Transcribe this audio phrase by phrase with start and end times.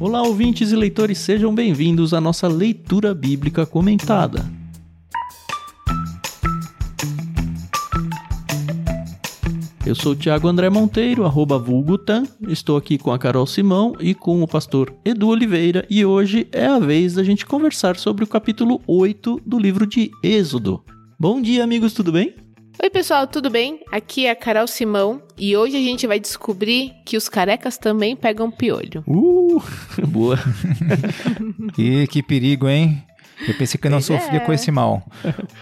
[0.00, 4.48] Olá, ouvintes e leitores, sejam bem-vindos à nossa leitura bíblica comentada.
[9.84, 12.22] Eu sou o Thiago André Monteiro, arroba vulgutan.
[12.46, 16.66] Estou aqui com a Carol Simão e com o pastor Edu Oliveira e hoje é
[16.66, 20.80] a vez da gente conversar sobre o capítulo 8 do livro de Êxodo.
[21.18, 22.47] Bom dia, amigos, tudo bem?
[22.80, 23.80] Oi, pessoal, tudo bem?
[23.90, 28.14] Aqui é a Carol Simão e hoje a gente vai descobrir que os carecas também
[28.14, 29.02] pegam piolho.
[29.06, 29.60] Uh,
[30.06, 30.38] boa.
[31.76, 33.02] e que perigo, hein?
[33.46, 34.44] Eu pensei que eu não Pois sofria é.
[34.44, 35.02] com esse mal.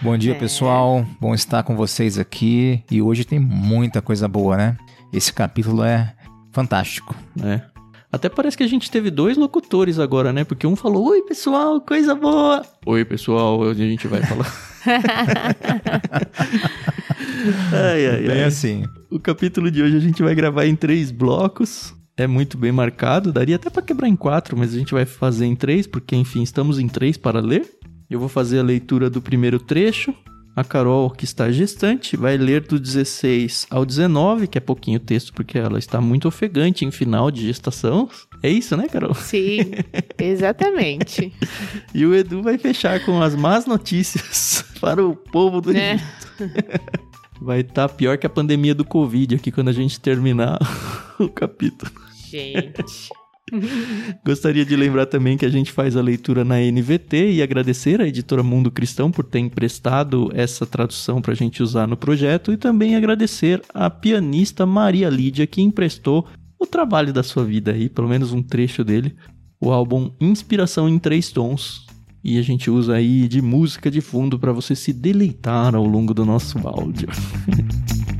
[0.01, 0.35] Bom dia, É.
[0.35, 1.05] pessoal.
[1.19, 2.83] Bom estar com vocês aqui.
[2.89, 4.77] E hoje tem muita coisa boa, né?
[5.11, 6.13] Esse capítulo é
[6.51, 7.15] fantástico.
[7.43, 7.61] É.
[8.11, 10.43] Até parece que a gente teve dois locutores agora, né?
[10.43, 12.63] Porque um falou: Oi, pessoal, coisa boa.
[12.85, 14.51] Oi, pessoal, hoje a gente vai falar.
[17.73, 18.43] Ai, ai, Bem ai.
[18.43, 18.83] assim.
[19.09, 21.93] O capítulo de hoje a gente vai gravar em três blocos.
[22.15, 25.45] É muito bem marcado, daria até para quebrar em quatro, mas a gente vai fazer
[25.45, 27.69] em três, porque enfim, estamos em três para ler.
[28.09, 30.13] Eu vou fazer a leitura do primeiro trecho.
[30.57, 35.31] A Carol, que está gestante, vai ler do 16 ao 19, que é pouquinho texto,
[35.31, 38.09] porque ela está muito ofegante em final de gestação.
[38.41, 39.13] É isso, né, Carol?
[39.13, 39.59] Sim,
[40.17, 41.31] exatamente.
[41.93, 45.93] E o Edu vai fechar com as más notícias para o povo do Né?
[46.39, 46.57] Egito.
[47.39, 50.57] Vai estar pior que a pandemia do Covid aqui quando a gente terminar
[51.19, 51.91] o capítulo.
[52.31, 53.09] Gente.
[54.25, 58.07] Gostaria de lembrar também que a gente faz a leitura na NVT e agradecer à
[58.07, 62.57] editora Mundo Cristão por ter emprestado essa tradução para a gente usar no projeto e
[62.57, 66.27] também agradecer à pianista Maria Lídia que emprestou
[66.59, 69.15] o trabalho da sua vida aí, pelo menos um trecho dele,
[69.61, 71.85] o álbum Inspiração em Três Tons.
[72.23, 76.13] E a gente usa aí de música de fundo para você se deleitar ao longo
[76.13, 77.07] do nosso áudio.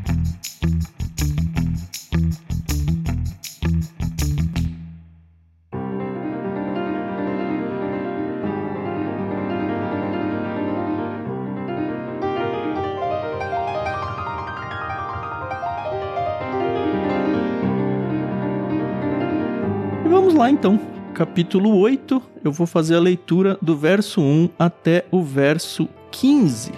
[20.37, 20.79] lá então.
[21.15, 26.71] Capítulo 8, eu vou fazer a leitura do verso 1 até o verso 15.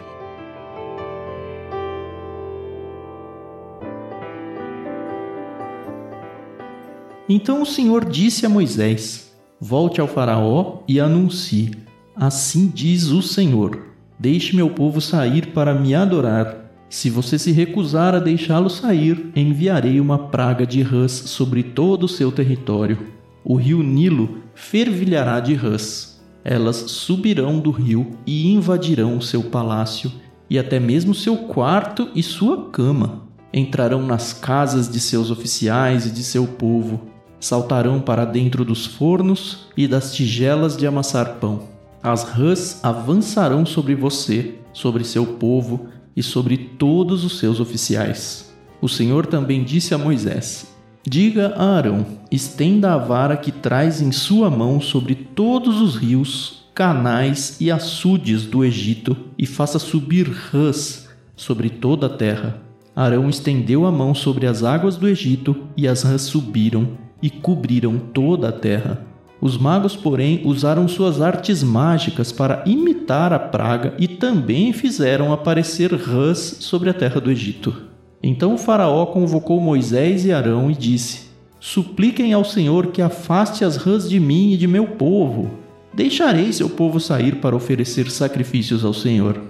[7.28, 11.72] Então o Senhor disse a Moisés: Volte ao Faraó e anuncie:
[12.16, 13.88] Assim diz o Senhor:
[14.18, 16.72] Deixe meu povo sair para me adorar.
[16.90, 22.10] Se você se recusar a deixá-lo sair, enviarei uma praga de rãs sobre todo o
[22.10, 23.19] seu território.
[23.44, 26.22] O rio Nilo fervilhará de rãs.
[26.44, 30.12] Elas subirão do rio e invadirão o seu palácio
[30.50, 33.28] e até mesmo seu quarto e sua cama.
[33.54, 37.08] Entrarão nas casas de seus oficiais e de seu povo.
[37.40, 41.64] Saltarão para dentro dos fornos e das tigelas de amassar pão.
[42.02, 48.54] As rãs avançarão sobre você, sobre seu povo e sobre todos os seus oficiais.
[48.82, 50.69] O Senhor também disse a Moisés:
[51.12, 56.66] Diga a Arão: estenda a vara que traz em sua mão sobre todos os rios,
[56.76, 62.62] canais e açudes do Egito e faça subir rãs sobre toda a terra.
[62.96, 66.90] Arão estendeu a mão sobre as águas do Egito e as rãs subiram
[67.24, 69.04] e cobriram toda a terra.
[69.42, 75.92] Os magos, porém, usaram suas artes mágicas para imitar a praga e também fizeram aparecer
[75.92, 77.89] rãs sobre a terra do Egito.
[78.22, 84.10] Então Faraó convocou Moisés e Arão e disse: Supliquem ao Senhor que afaste as rãs
[84.10, 85.50] de mim e de meu povo.
[85.94, 89.42] Deixarei seu povo sair para oferecer sacrifícios ao Senhor.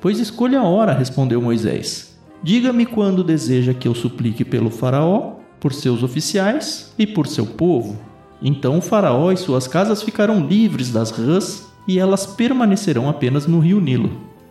[0.00, 2.16] Pois escolha a hora, respondeu Moisés.
[2.42, 7.98] Diga-me quando deseja que eu suplique pelo Faraó, por seus oficiais e por seu povo.
[8.40, 13.58] Então o Faraó e suas casas ficarão livres das rãs e elas permanecerão apenas no
[13.58, 14.10] rio Nilo.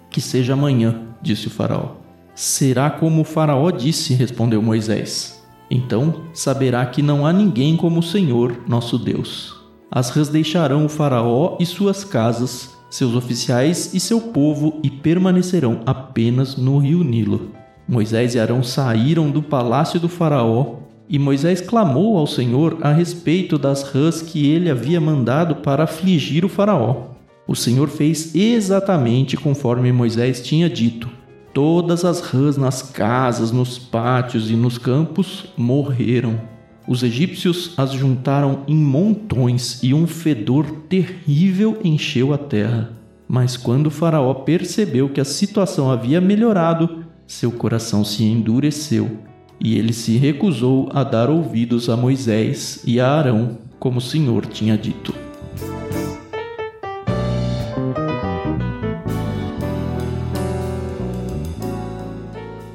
[0.09, 2.06] Que seja amanhã, disse o Faraó.
[2.39, 5.43] Será como o Faraó disse, respondeu Moisés.
[5.71, 9.55] Então saberá que não há ninguém como o Senhor, nosso Deus.
[9.89, 15.81] As rãs deixarão o Faraó e suas casas, seus oficiais e seu povo e permanecerão
[15.83, 17.53] apenas no rio Nilo.
[17.89, 20.75] Moisés e Arão saíram do palácio do Faraó
[21.09, 26.45] e Moisés clamou ao Senhor a respeito das rãs que ele havia mandado para afligir
[26.45, 27.15] o Faraó.
[27.47, 31.16] O Senhor fez exatamente conforme Moisés tinha dito.
[31.57, 36.39] Todas as rãs nas casas, nos pátios e nos campos morreram.
[36.87, 42.91] Os egípcios as juntaram em montões e um fedor terrível encheu a terra.
[43.27, 49.17] Mas quando Faraó percebeu que a situação havia melhorado, seu coração se endureceu
[49.59, 53.57] e ele se recusou a dar ouvidos a Moisés e a Arão.
[53.79, 55.26] como o Senhor tinha dito.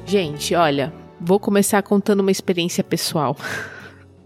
[0.05, 3.35] Gente, olha, vou começar contando uma experiência pessoal.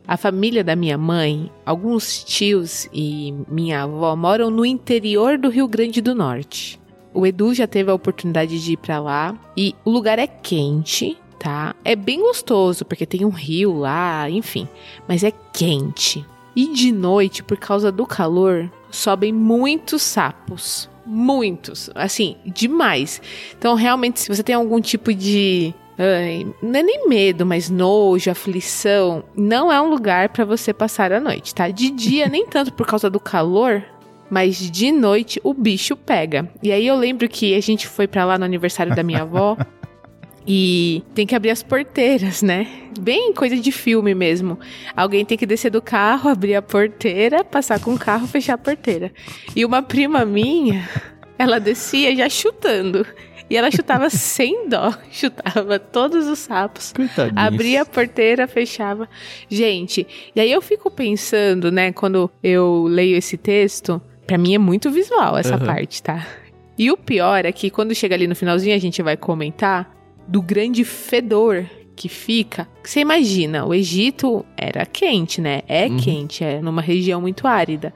[0.08, 5.68] A família da minha mãe, alguns tios e minha avó moram no interior do Rio
[5.68, 6.80] Grande do Norte.
[7.14, 11.18] O Edu já teve a oportunidade de ir para lá e o lugar é quente,
[11.38, 11.76] tá?
[11.84, 14.68] É bem gostoso porque tem um rio lá, enfim,
[15.08, 16.26] mas é quente.
[16.56, 20.90] E de noite, por causa do calor, sobem muitos sapos.
[21.08, 23.22] Muitos, assim, demais.
[23.58, 28.30] Então, realmente, se você tem algum tipo de Ai, não é nem medo, mas nojo,
[28.30, 29.24] aflição.
[29.36, 31.70] Não é um lugar para você passar a noite, tá?
[31.70, 33.84] De dia, nem tanto por causa do calor,
[34.30, 36.48] mas de noite o bicho pega.
[36.62, 39.58] E aí eu lembro que a gente foi para lá no aniversário da minha avó.
[40.48, 42.68] E tem que abrir as porteiras, né?
[43.00, 44.58] Bem coisa de filme mesmo.
[44.96, 48.58] Alguém tem que descer do carro, abrir a porteira, passar com o carro, fechar a
[48.58, 49.12] porteira.
[49.54, 50.88] E uma prima minha,
[51.38, 53.06] ela descia já chutando.
[53.50, 56.94] E ela chutava sem dó, chutava todos os sapos.
[56.94, 57.42] Coitadinha.
[57.42, 59.10] Abria a porteira, fechava.
[59.50, 64.58] Gente, e aí eu fico pensando, né, quando eu leio esse texto, para mim é
[64.58, 65.66] muito visual essa uhum.
[65.66, 66.26] parte, tá?
[66.78, 69.97] E o pior é que quando chega ali no finalzinho a gente vai comentar
[70.28, 71.66] do grande fedor
[71.96, 72.68] que fica.
[72.84, 75.62] Você imagina, o Egito era quente, né?
[75.68, 75.98] É uhum.
[75.98, 77.94] quente, é numa região muito árida.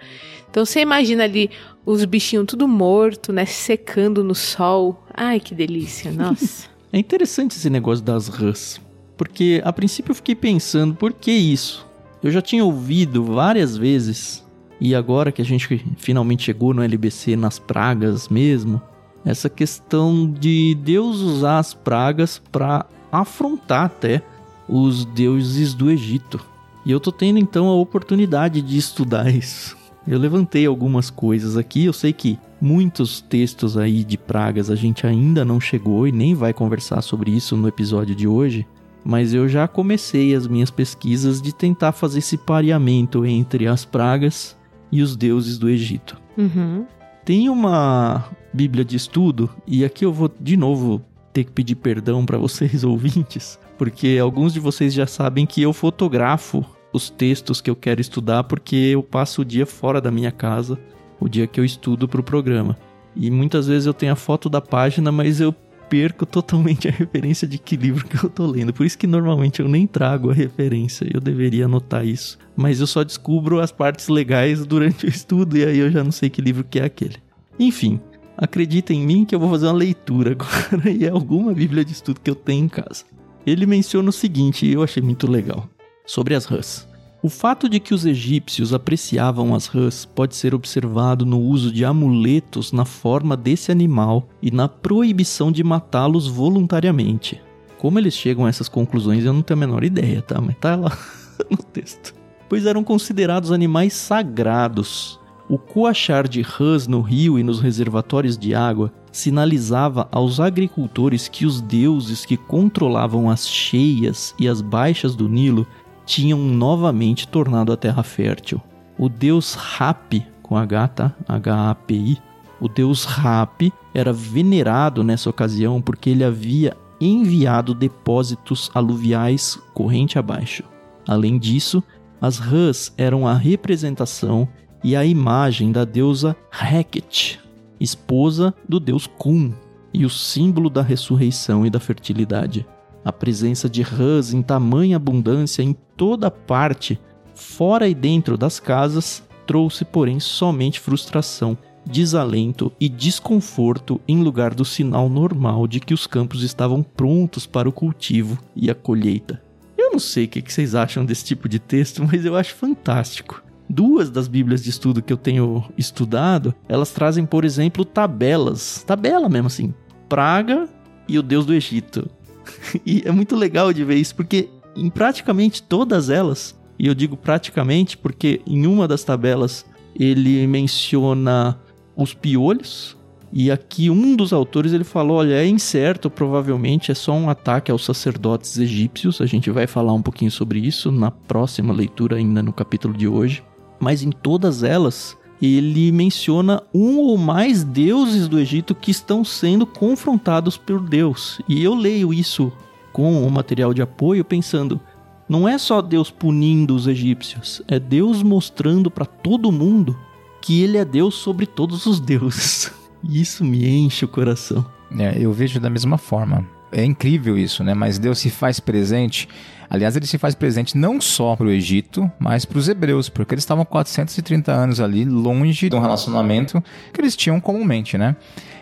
[0.49, 1.49] Então você imagina ali
[1.85, 3.45] os bichinhos tudo morto, né?
[3.45, 5.05] Secando no sol.
[5.13, 6.67] Ai, que delícia, nossa.
[6.91, 8.81] é interessante esse negócio das rãs.
[9.15, 11.87] Porque a princípio eu fiquei pensando, por que isso?
[12.23, 14.43] Eu já tinha ouvido várias vezes,
[14.79, 18.81] e agora que a gente finalmente chegou no LBC nas pragas mesmo,
[19.25, 24.21] essa questão de Deus usar as pragas para afrontar até
[24.67, 26.39] os deuses do Egito.
[26.85, 29.77] E eu tô tendo então a oportunidade de estudar isso.
[30.07, 35.05] Eu levantei algumas coisas aqui, eu sei que muitos textos aí de pragas a gente
[35.05, 38.65] ainda não chegou e nem vai conversar sobre isso no episódio de hoje,
[39.03, 44.57] mas eu já comecei as minhas pesquisas de tentar fazer esse pareamento entre as pragas
[44.91, 46.19] e os deuses do Egito.
[46.35, 46.85] Uhum.
[47.31, 51.01] Tem uma Bíblia de estudo, e aqui eu vou de novo
[51.31, 55.71] ter que pedir perdão para vocês ouvintes, porque alguns de vocês já sabem que eu
[55.71, 60.29] fotografo os textos que eu quero estudar porque eu passo o dia fora da minha
[60.29, 60.77] casa,
[61.21, 62.77] o dia que eu estudo para o programa.
[63.15, 65.55] E muitas vezes eu tenho a foto da página, mas eu
[65.91, 68.71] perco totalmente a referência de que livro que eu tô lendo.
[68.71, 71.05] Por isso que normalmente eu nem trago a referência.
[71.13, 72.39] Eu deveria anotar isso.
[72.55, 76.13] Mas eu só descubro as partes legais durante o estudo e aí eu já não
[76.13, 77.17] sei que livro que é aquele.
[77.59, 77.99] Enfim,
[78.37, 81.91] acredita em mim que eu vou fazer uma leitura agora e é alguma Bíblia de
[81.91, 83.03] estudo que eu tenho em casa.
[83.45, 85.67] Ele menciona o seguinte, e eu achei muito legal,
[86.05, 86.87] sobre as rãs.
[87.23, 91.85] O fato de que os egípcios apreciavam as rãs pode ser observado no uso de
[91.85, 97.39] amuletos na forma desse animal e na proibição de matá-los voluntariamente.
[97.77, 100.41] Como eles chegam a essas conclusões eu não tenho a menor ideia, tá?
[100.41, 100.97] Mas tá lá
[101.47, 102.15] no texto.
[102.49, 108.55] Pois eram considerados animais sagrados, o coachar de rãs no rio e nos reservatórios de
[108.55, 115.27] água sinalizava aos agricultores que os deuses que controlavam as cheias e as baixas do
[115.29, 115.67] Nilo
[116.11, 118.61] tinham novamente tornado a terra fértil.
[118.97, 121.15] O deus Hapi, com H, tá?
[121.25, 122.17] H-A-P-I,
[122.59, 130.65] o deus Hapi era venerado nessa ocasião porque ele havia enviado depósitos aluviais corrente abaixo.
[131.07, 131.81] Além disso,
[132.19, 134.49] as rãs eram a representação
[134.83, 137.39] e a imagem da deusa Heket,
[137.79, 139.53] esposa do deus Kun,
[139.93, 142.65] e o símbolo da ressurreição e da fertilidade.
[143.03, 146.99] A presença de rãs em tamanha abundância em toda parte,
[147.33, 154.63] fora e dentro das casas, trouxe, porém, somente frustração, desalento e desconforto em lugar do
[154.63, 159.41] sinal normal de que os campos estavam prontos para o cultivo e a colheita.
[159.77, 163.43] Eu não sei o que vocês acham desse tipo de texto, mas eu acho fantástico
[163.71, 168.83] duas das Bíblias de estudo que eu tenho estudado, elas trazem, por exemplo, tabelas.
[168.85, 169.73] Tabela mesmo assim.
[170.09, 170.67] Praga
[171.07, 172.09] e o Deus do Egito.
[172.85, 177.17] e é muito legal de ver isso, porque em praticamente todas elas, e eu digo
[177.17, 181.59] praticamente porque em uma das tabelas ele menciona
[181.95, 182.97] os piolhos,
[183.33, 187.71] e aqui um dos autores ele falou, olha, é incerto, provavelmente é só um ataque
[187.71, 189.21] aos sacerdotes egípcios.
[189.21, 193.07] A gente vai falar um pouquinho sobre isso na próxima leitura ainda no capítulo de
[193.07, 193.41] hoje
[193.81, 199.65] mas em todas elas ele menciona um ou mais deuses do Egito que estão sendo
[199.65, 201.41] confrontados por Deus.
[201.47, 202.51] E eu leio isso
[202.93, 204.79] com o material de apoio pensando,
[205.27, 209.97] Não é só Deus punindo os egípcios, é Deus mostrando para todo mundo
[210.41, 212.71] que ele é Deus sobre todos os deuses.
[213.01, 214.65] E isso me enche o coração.
[214.97, 216.45] É, eu vejo da mesma forma.
[216.71, 217.73] É incrível isso, né?
[217.73, 219.27] Mas Deus se faz presente.
[219.71, 223.33] Aliás, ele se faz presente não só para o Egito, mas para os hebreus, porque
[223.33, 226.61] eles estavam 430 anos ali longe de um relacionamento
[226.91, 228.17] que eles tinham comumente, né?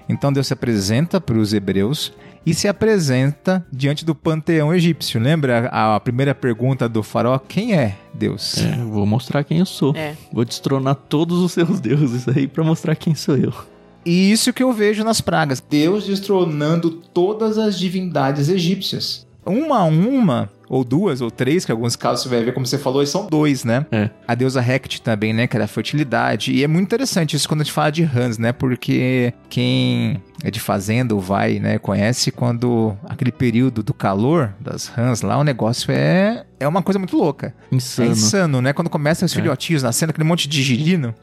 [0.07, 2.13] Então Deus se apresenta para os hebreus
[2.45, 5.19] e se apresenta diante do panteão egípcio.
[5.19, 7.39] Lembra a primeira pergunta do faraó?
[7.39, 8.59] Quem é Deus?
[8.59, 9.95] É, vou mostrar quem eu sou.
[9.95, 10.15] É.
[10.31, 13.51] Vou destronar todos os seus deuses aí para mostrar quem sou eu.
[14.05, 15.59] E isso que eu vejo nas pragas.
[15.59, 19.27] Deus destronando todas as divindades egípcias.
[19.43, 22.63] Uma a uma, ou duas, ou três, que em alguns casos você vai ver, como
[22.65, 23.85] você falou, são dois, né?
[23.91, 24.09] É.
[24.27, 25.47] A deusa Hecate também, né?
[25.47, 26.53] Que era a fertilidade.
[26.53, 28.51] E é muito interessante isso quando a gente fala de rãs, né?
[28.51, 31.79] Porque quem é de fazenda ou vai, né?
[31.79, 36.99] Conhece quando aquele período do calor das rãs lá, o negócio é, é uma coisa
[36.99, 37.53] muito louca.
[37.71, 38.07] Insano.
[38.07, 38.71] É insano, né?
[38.71, 39.35] Quando começam os É.
[39.35, 41.15] filhotinhos nascendo, aquele monte de girino.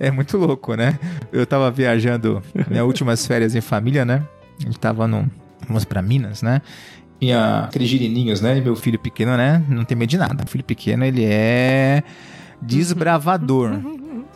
[0.00, 0.98] É muito louco, né?
[1.32, 4.24] Eu tava viajando minhas últimas férias em família, né?
[4.58, 5.30] A gente tava no.
[5.68, 6.60] Vamos pra Minas, né?
[7.22, 8.58] E a, aqueles girininhos, né?
[8.58, 9.64] E meu filho pequeno, né?
[9.68, 10.42] Não tem medo de nada.
[10.44, 12.02] O filho pequeno, ele é
[12.60, 13.80] desbravador.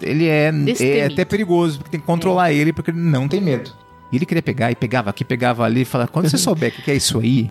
[0.01, 3.73] Ele é, é até perigoso, porque tem que controlar ele, porque ele não tem medo.
[4.13, 6.77] E ele queria pegar, e pegava aqui, pegava ali, e falava, quando você souber o
[6.77, 7.51] que que é isso aí,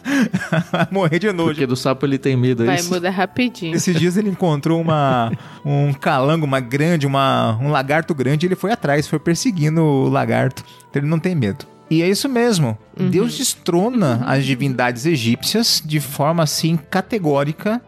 [0.92, 1.48] morrer de nojo.
[1.48, 2.92] Porque do sapo ele tem medo, é Vai isso?
[2.92, 3.74] mudar rapidinho.
[3.74, 5.32] Esses dias ele encontrou uma,
[5.64, 10.10] um calango, uma grande, uma, um lagarto grande, e ele foi atrás, foi perseguindo o
[10.10, 10.62] lagarto.
[10.90, 11.72] Então ele não tem medo.
[11.90, 12.78] E é isso mesmo.
[12.96, 17.80] Deus destrona as divindades egípcias de forma assim categórica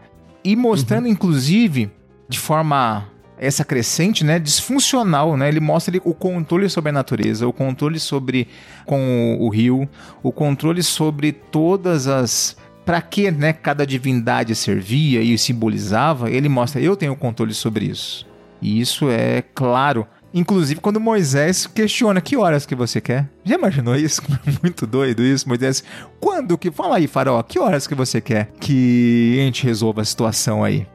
[0.45, 1.91] e mostrando, inclusive,
[2.29, 5.49] de forma essa crescente, né, disfuncional, né?
[5.49, 8.49] Ele mostra ali o controle sobre a natureza, o controle sobre
[8.85, 9.89] com o, o rio,
[10.23, 16.81] o controle sobre todas as para que, né, cada divindade servia e simbolizava, ele mostra
[16.81, 18.25] eu tenho controle sobre isso.
[18.63, 20.07] E isso é claro.
[20.35, 23.31] Inclusive quando Moisés questiona que horas que você quer.
[23.45, 24.23] Já imaginou isso?
[24.63, 25.83] Muito doido isso, Moisés.
[26.21, 30.05] Quando que fala aí, faraó, que horas que você quer que a gente resolva a
[30.05, 30.87] situação aí?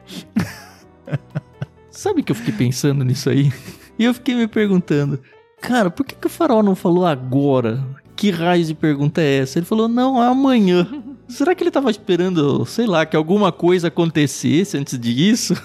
[1.90, 3.52] Sabe que eu fiquei pensando nisso aí?
[3.98, 5.20] E eu fiquei me perguntando,
[5.60, 7.84] cara, por que, que o faraó não falou agora?
[8.16, 9.60] Que raio de pergunta é essa?
[9.60, 10.88] Ele falou, não, é amanhã.
[11.28, 15.56] Será que ele tava esperando, sei lá, que alguma coisa acontecesse antes disso?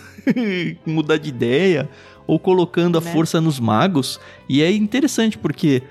[0.87, 1.89] Mudar de ideia?
[2.27, 3.13] Ou colocando a Né?
[3.13, 4.19] força nos magos?
[4.49, 5.83] E é interessante porque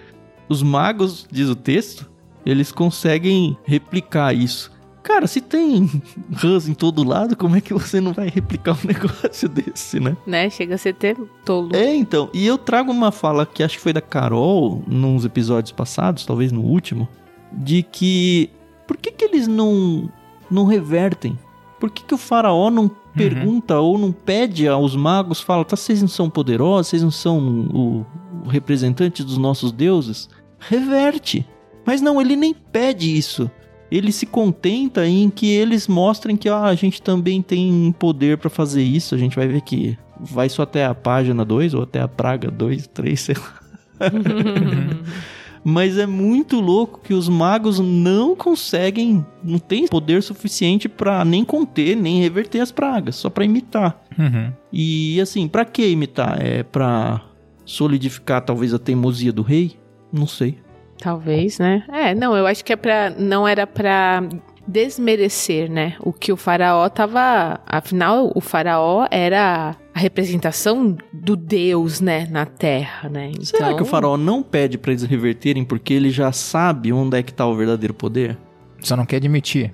[0.50, 2.10] os magos, diz o texto,
[2.46, 4.72] eles conseguem replicar isso.
[5.02, 5.90] Cara, se tem
[6.34, 10.18] rãs em todo lado, como é que você não vai replicar um negócio desse, né?
[10.26, 10.50] Né?
[10.50, 11.16] Chega a ser até
[11.46, 11.76] tolo.
[11.76, 12.30] É, então.
[12.34, 16.52] E eu trago uma fala que acho que foi da Carol, nos episódios passados, talvez
[16.52, 17.08] no último,
[17.54, 18.50] de que
[18.88, 20.10] por que, que eles não
[20.50, 21.38] não revertem?
[21.86, 26.02] Por que, que o faraó não pergunta ou não pede aos magos, fala, tá, vocês
[26.02, 28.06] não são poderosos, vocês não são o,
[28.44, 30.28] o representante dos nossos deuses?
[30.58, 31.46] Reverte.
[31.86, 33.52] Mas não, ele nem pede isso.
[33.92, 38.50] Ele se contenta em que eles mostrem que ah, a gente também tem poder pra
[38.50, 39.14] fazer isso.
[39.14, 42.50] A gente vai ver que vai só até a página 2 ou até a praga
[42.50, 43.60] 2, 3, sei lá.
[45.68, 51.44] Mas é muito louco que os magos não conseguem, não tem poder suficiente pra nem
[51.44, 54.00] conter, nem reverter as pragas, só pra imitar.
[54.18, 54.54] Uhum.
[54.72, 56.40] E assim, pra que imitar?
[56.40, 57.20] É pra
[57.66, 59.76] solidificar talvez a teimosia do rei?
[60.14, 60.60] Não sei.
[61.00, 61.84] Talvez, né?
[61.90, 63.10] É, não, eu acho que é pra.
[63.10, 64.22] Não era pra
[64.68, 65.96] desmerecer, né?
[66.00, 67.60] O que o faraó tava.
[67.66, 72.28] Afinal, o faraó era a representação do Deus, né?
[72.30, 73.30] Na terra, né?
[73.30, 77.18] Então, Será que o faraó não pede pra eles reverterem porque ele já sabe onde
[77.18, 78.38] é que tá o verdadeiro poder?
[78.82, 79.72] Só não quer admitir.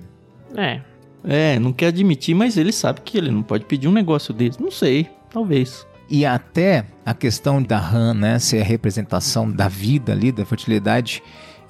[0.56, 0.80] É.
[1.24, 4.60] É, não quer admitir, mas ele sabe que ele não pode pedir um negócio desse.
[4.60, 5.86] Não sei, talvez.
[6.10, 11.22] E até a questão da rã, né, ser a representação da vida ali, da fertilidade,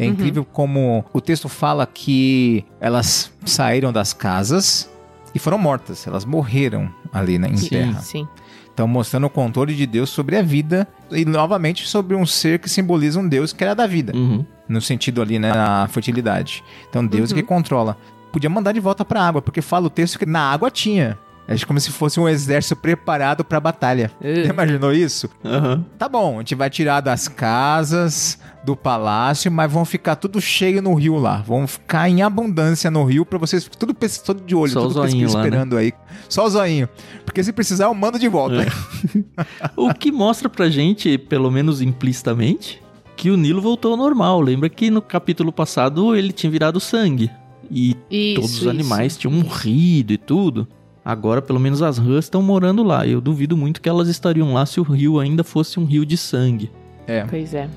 [0.05, 4.89] é incrível como o texto fala que elas saíram das casas
[5.35, 7.69] e foram mortas, elas morreram ali né, em Sim.
[7.69, 8.01] terra.
[8.01, 8.29] Sim.
[8.75, 12.69] Então mostrando o controle de Deus sobre a vida e novamente sobre um ser que
[12.71, 14.45] simboliza um Deus que era da vida, Uhum.
[14.69, 16.65] no sentido ali, né, na fertilidade.
[16.89, 17.97] Então Deus é que controla.
[18.33, 21.19] Podia mandar de volta para a água, porque fala o texto que na água tinha.
[21.49, 24.11] É como se fosse um exército preparado para a batalha.
[24.21, 24.45] Uh.
[24.47, 25.29] Já imaginou isso?
[25.45, 25.85] Aham.
[25.99, 30.81] Tá bom, a gente vai tirar das casas, do palácio, mas vão ficar tudo cheio
[30.81, 31.39] no rio lá.
[31.45, 33.93] Vão ficar em abundância no rio pra vocês tudo,
[34.25, 35.49] tudo de olho, Só o tudo pesquisa zoinho lá, né?
[35.49, 35.93] esperando aí.
[36.29, 36.89] Só o zoinho.
[37.25, 38.63] Porque se precisar, eu mando de volta.
[38.63, 38.67] É.
[39.77, 42.81] O que mostra pra gente, pelo menos implicitamente,
[43.17, 44.41] que o Nilo voltou ao normal.
[44.41, 47.31] Lembra que no capítulo passado ele tinha virado sangue.
[47.71, 48.71] e Isso, todos os isso.
[48.71, 50.69] animais tinham morrido e tudo.
[51.05, 53.07] Agora, pelo menos as rãs estão morando lá.
[53.07, 56.17] Eu duvido muito que elas estariam lá se o rio ainda fosse um rio de
[56.17, 56.71] sangue.
[57.07, 57.25] É.
[57.25, 57.69] Pois é.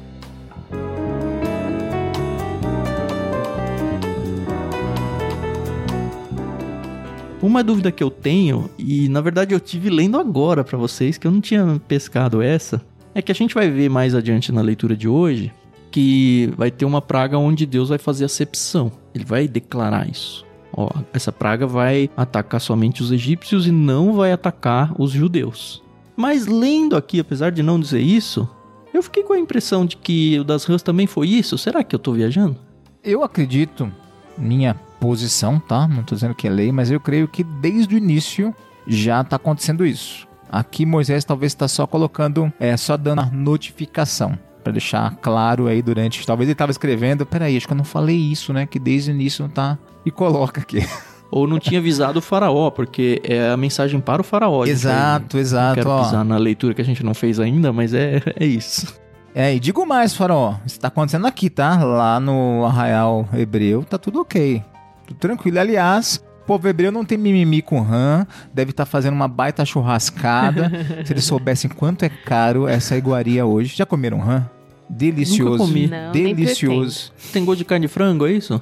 [7.42, 11.28] Uma dúvida que eu tenho, e na verdade eu tive lendo agora pra vocês, que
[11.28, 12.82] eu não tinha pescado essa,
[13.14, 15.52] é que a gente vai ver mais adiante na leitura de hoje
[15.96, 18.92] que vai ter uma praga onde Deus vai fazer acepção.
[19.14, 20.45] Ele vai declarar isso.
[20.76, 25.82] Ó, essa praga vai atacar somente os egípcios e não vai atacar os judeus.
[26.18, 28.48] Mas lendo aqui, apesar de não dizer isso,
[28.94, 31.58] eu fiquei com a impressão de que o das rãs também foi isso.
[31.58, 32.58] Será que eu tô viajando?
[33.04, 33.90] Eu acredito,
[34.38, 35.88] minha posição, tá?
[35.88, 38.54] Não tô dizendo que é lei, mas eu creio que desde o início
[38.86, 40.28] já tá acontecendo isso.
[40.50, 45.80] Aqui Moisés talvez está só colocando, é só dando a notificação para deixar claro aí
[45.80, 46.26] durante.
[46.26, 48.66] Talvez ele estava escrevendo, peraí, acho que eu não falei isso, né?
[48.66, 49.78] Que desde o início não tá.
[50.04, 50.80] E coloca aqui.
[51.30, 54.66] Ou não tinha avisado o faraó, porque é a mensagem para o faraó.
[54.66, 55.76] Gente exato, Não exato.
[55.76, 56.04] quero ó.
[56.04, 58.96] pisar na leitura que a gente não fez ainda, mas é, é isso.
[59.34, 61.84] É, e digo mais, Faraó, isso tá acontecendo aqui, tá?
[61.84, 64.64] Lá no Arraial Hebreu, tá tudo ok.
[65.06, 65.60] Tudo tranquilo.
[65.60, 70.72] Aliás, o povo hebreu não tem mimimi com rã, deve estar fazendo uma baita churrascada.
[71.04, 73.76] Se eles soubessem quanto é caro essa iguaria hoje.
[73.76, 74.50] Já comeram rã?
[74.90, 75.52] Delicioso.
[75.52, 75.88] Nunca comi.
[75.88, 77.12] Não, nem Delicioso.
[77.32, 78.62] Tem gosto de carne de frango, é isso?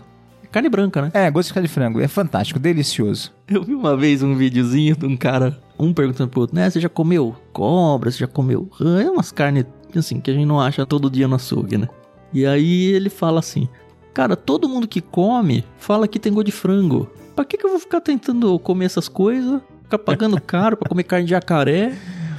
[0.53, 1.11] Carne branca, né?
[1.15, 1.99] É, gosto de carne de frango.
[1.99, 3.33] É fantástico, delicioso.
[3.47, 6.69] Eu vi uma vez um videozinho de um cara, um perguntando pro outro, né?
[6.69, 8.11] Você já comeu cobra?
[8.11, 9.01] Você já comeu rã?
[9.01, 9.65] É umas carnes,
[9.95, 11.89] assim, que a gente não acha todo dia no açougue, né?
[12.31, 13.67] E aí ele fala assim,
[14.13, 17.09] cara, todo mundo que come fala que tem gosto de frango.
[17.35, 19.59] Pra que, que eu vou ficar tentando comer essas coisas?
[19.81, 21.95] Ficar pagando caro pra comer carne de jacaré?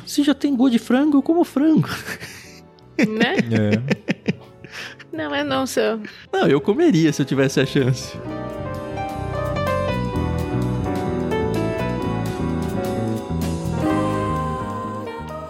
[0.06, 1.88] Se já tem gosto de frango, eu como frango.
[2.98, 3.36] Né?
[3.50, 4.14] É.
[5.12, 6.00] Não, eu não sou.
[6.32, 8.18] Não, eu comeria se eu tivesse a chance.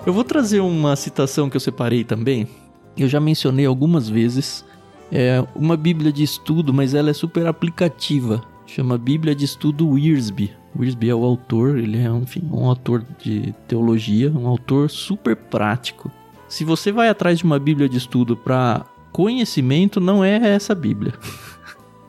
[0.06, 2.46] Eu vou trazer uma citação que eu separei também.
[2.94, 4.62] Eu já mencionei algumas vezes.
[5.10, 8.42] É uma Bíblia de estudo, mas ela é super aplicativa.
[8.66, 10.52] Chama Bíblia de Estudo Wiersbe.
[10.76, 16.10] Wiersbe é o autor, ele é enfim, um autor de teologia, um autor super prático.
[16.48, 21.14] Se você vai atrás de uma Bíblia de estudo para conhecimento, não é essa Bíblia.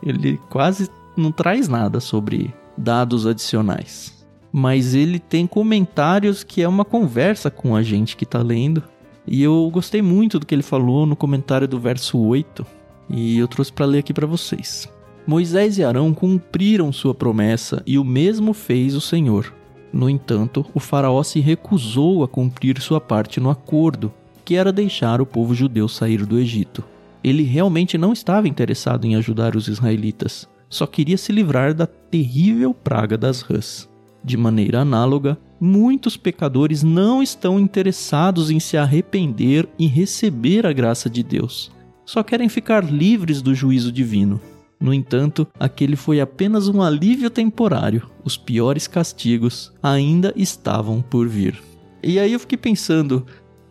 [0.04, 4.26] ele quase não traz nada sobre dados adicionais.
[4.52, 8.84] Mas ele tem comentários que é uma conversa com a gente que tá lendo.
[9.28, 12.66] E eu gostei muito do que ele falou no comentário do verso 8.
[13.10, 14.90] E eu trouxe para ler aqui para vocês.
[15.28, 19.54] Moisés e Arão cumpriram sua promessa e o mesmo fez o Senhor.
[19.92, 24.14] No entanto, o Faraó se recusou a cumprir sua parte no acordo,
[24.46, 26.84] que era deixar o povo judeu sair do Egito.
[27.24, 32.74] Ele realmente não estava interessado em ajudar os israelitas, só queria se livrar da terrível
[32.74, 33.90] praga das rãs.
[34.24, 41.10] De maneira análoga, muitos pecadores não estão interessados em se arrepender e receber a graça
[41.10, 41.72] de Deus.
[42.06, 44.42] Só querem ficar livres do juízo divino.
[44.80, 48.10] No entanto, aquele foi apenas um alívio temporário.
[48.24, 51.62] Os piores castigos ainda estavam por vir.
[52.04, 53.26] E aí eu fiquei pensando,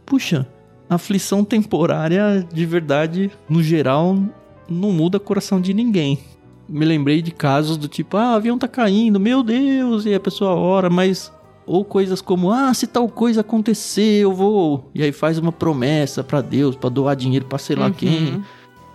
[0.06, 0.48] puxa,
[0.88, 4.16] aflição temporária de verdade, no geral,
[4.68, 6.18] não muda o coração de ninguém.
[6.68, 10.20] Me lembrei de casos do tipo, ah, o avião tá caindo, meu Deus, e a
[10.20, 11.32] pessoa ora, mas.
[11.66, 14.90] Ou coisas como, ah, se tal coisa acontecer, eu vou.
[14.94, 17.92] E aí faz uma promessa pra Deus, pra doar dinheiro pra sei lá Uhum.
[17.92, 18.42] quem.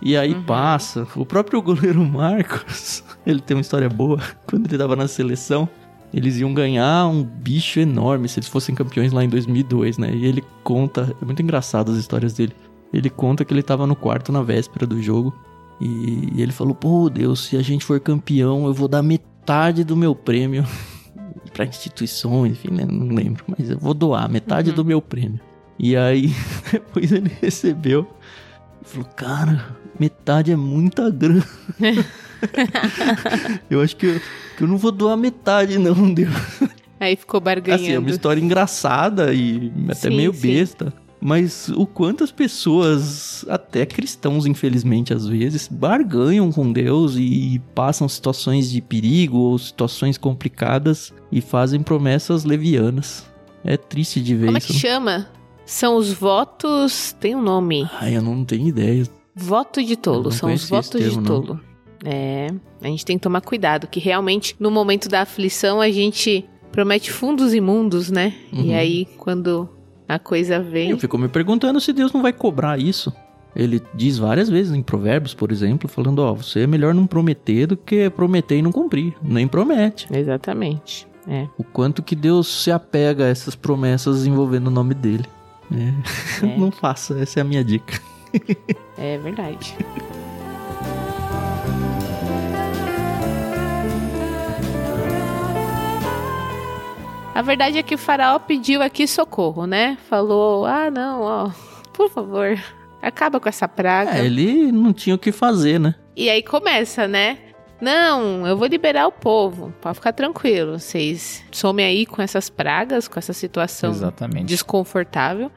[0.00, 0.42] E aí Uhum.
[0.44, 1.04] passa.
[1.16, 4.20] O próprio goleiro Marcos, ele tem uma história boa.
[4.48, 5.68] Quando ele tava na seleção,
[6.12, 10.10] eles iam ganhar um bicho enorme se eles fossem campeões lá em 2002, né?
[10.12, 12.52] E ele conta, é muito engraçado as histórias dele.
[12.92, 15.32] Ele conta que ele tava no quarto na véspera do jogo
[15.80, 19.96] e ele falou: "Pô, Deus, se a gente for campeão, eu vou dar metade do
[19.96, 20.64] meu prêmio
[21.54, 22.84] pra instituições, enfim, né?
[22.90, 24.76] não lembro, mas eu vou doar metade Uhum.
[24.76, 25.38] do meu prêmio".
[25.78, 26.34] E aí
[26.72, 28.06] depois ele recebeu
[28.82, 31.46] e falou: "Cara, metade é muita grana".
[33.70, 34.24] eu acho que eu, que
[34.62, 36.30] eu não vou doar metade não, Deus.
[36.98, 37.82] Aí ficou barganhando.
[37.82, 40.48] Assim, é uma história engraçada e até Sim, meio sim.
[40.54, 40.92] besta.
[41.22, 48.08] Mas o quanto as pessoas, até cristãos, infelizmente, às vezes, barganham com Deus e passam
[48.08, 53.26] situações de perigo ou situações complicadas e fazem promessas levianas.
[53.62, 54.68] É triste de ver Como é isso.
[54.68, 55.28] que chama?
[55.66, 57.14] São os votos.
[57.20, 57.86] Tem um nome.
[58.00, 59.06] Ai, eu não tenho ideia.
[59.34, 60.32] Voto de tolo.
[60.32, 61.60] São os votos de termo, não.
[62.04, 62.48] É.
[62.82, 67.10] A gente tem que tomar cuidado, que realmente, no momento da aflição, a gente promete
[67.10, 68.34] fundos imundos, né?
[68.52, 68.64] Uhum.
[68.64, 69.68] E aí, quando
[70.08, 70.90] a coisa vem.
[70.90, 73.12] Eu fico me perguntando se Deus não vai cobrar isso.
[73.54, 77.66] Ele diz várias vezes em Provérbios, por exemplo, falando: Ó, você é melhor não prometer
[77.66, 79.14] do que prometer e não cumprir.
[79.22, 80.06] Nem promete.
[80.12, 81.06] Exatamente.
[81.28, 81.46] É.
[81.58, 85.24] O quanto que Deus se apega a essas promessas envolvendo o nome dele.
[85.72, 86.46] É.
[86.46, 86.56] É.
[86.58, 88.00] não faça, essa é a minha dica.
[88.96, 89.76] É verdade.
[97.34, 99.96] A verdade é que o faraó pediu aqui socorro, né?
[100.08, 101.50] Falou: "Ah, não, ó,
[101.92, 102.58] por favor,
[103.00, 104.18] acaba com essa praga".
[104.18, 105.94] É, ele não tinha o que fazer, né?
[106.16, 107.38] E aí começa, né?
[107.80, 109.72] Não, eu vou liberar o povo.
[109.80, 110.78] Pode ficar tranquilo.
[110.78, 114.44] Vocês somem aí com essas pragas, com essa situação Exatamente.
[114.44, 115.50] desconfortável.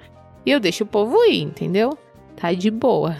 [0.46, 1.98] E eu deixo o povo ir, entendeu?
[2.38, 3.18] Tá de boa.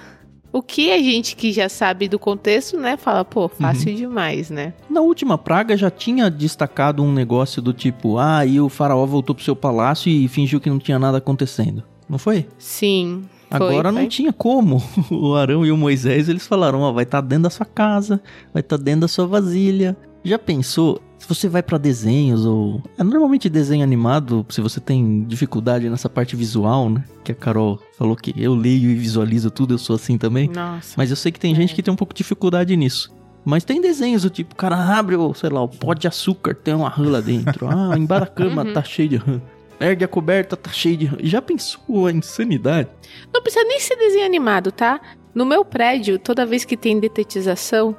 [0.54, 4.72] O que a gente que já sabe do contexto, né, fala, pô, fácil demais, né?
[4.88, 9.34] Na última praga já tinha destacado um negócio do tipo: ah, e o faraó voltou
[9.34, 11.84] pro seu palácio e fingiu que não tinha nada acontecendo.
[12.08, 12.46] Não foi?
[12.60, 13.24] Sim.
[13.50, 14.08] foi, Agora não foi.
[14.08, 14.82] tinha como.
[15.10, 18.22] O Arão e o Moisés, eles falaram, ó, vai estar dentro da sua casa,
[18.54, 19.98] vai estar dentro da sua vasilha.
[20.24, 21.02] Já pensou?
[21.20, 22.82] Se você vai pra desenhos ou...
[22.98, 27.04] É normalmente desenho animado, se você tem dificuldade nessa parte visual, né?
[27.24, 30.50] Que a Carol falou que eu leio e visualizo tudo, eu sou assim também.
[30.50, 30.96] Nossa.
[30.98, 33.14] Mas eu sei que tem gente que tem um pouco de dificuldade nisso.
[33.46, 36.56] Mas tem desenhos do tipo, o cara abre, o, sei lá, o pó de açúcar,
[36.56, 37.68] tem uma rã lá dentro.
[37.70, 38.74] Ah, embaixo da cama Uhum.
[38.74, 39.42] tá cheio de rã.
[39.80, 41.18] Ergue a coberta, tá cheio de rã.
[41.22, 42.90] Já pensou a insanidade?
[43.34, 45.00] Não precisa nem ser desenho animado, tá?
[45.34, 47.96] No meu prédio, toda vez que tem detetização,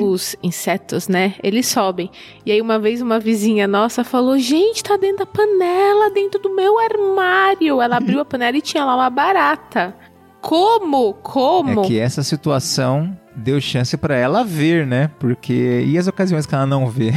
[0.00, 1.34] os insetos, né?
[1.42, 2.10] Eles sobem.
[2.44, 6.54] E aí, uma vez, uma vizinha nossa falou: Gente, tá dentro da panela, dentro do
[6.54, 7.80] meu armário.
[7.80, 9.94] Ela abriu a panela e tinha lá uma barata.
[10.40, 11.14] Como?
[11.14, 11.84] Como?
[11.84, 15.10] É que essa situação deu chance pra ela ver, né?
[15.18, 17.12] Porque e as ocasiões que ela não vê?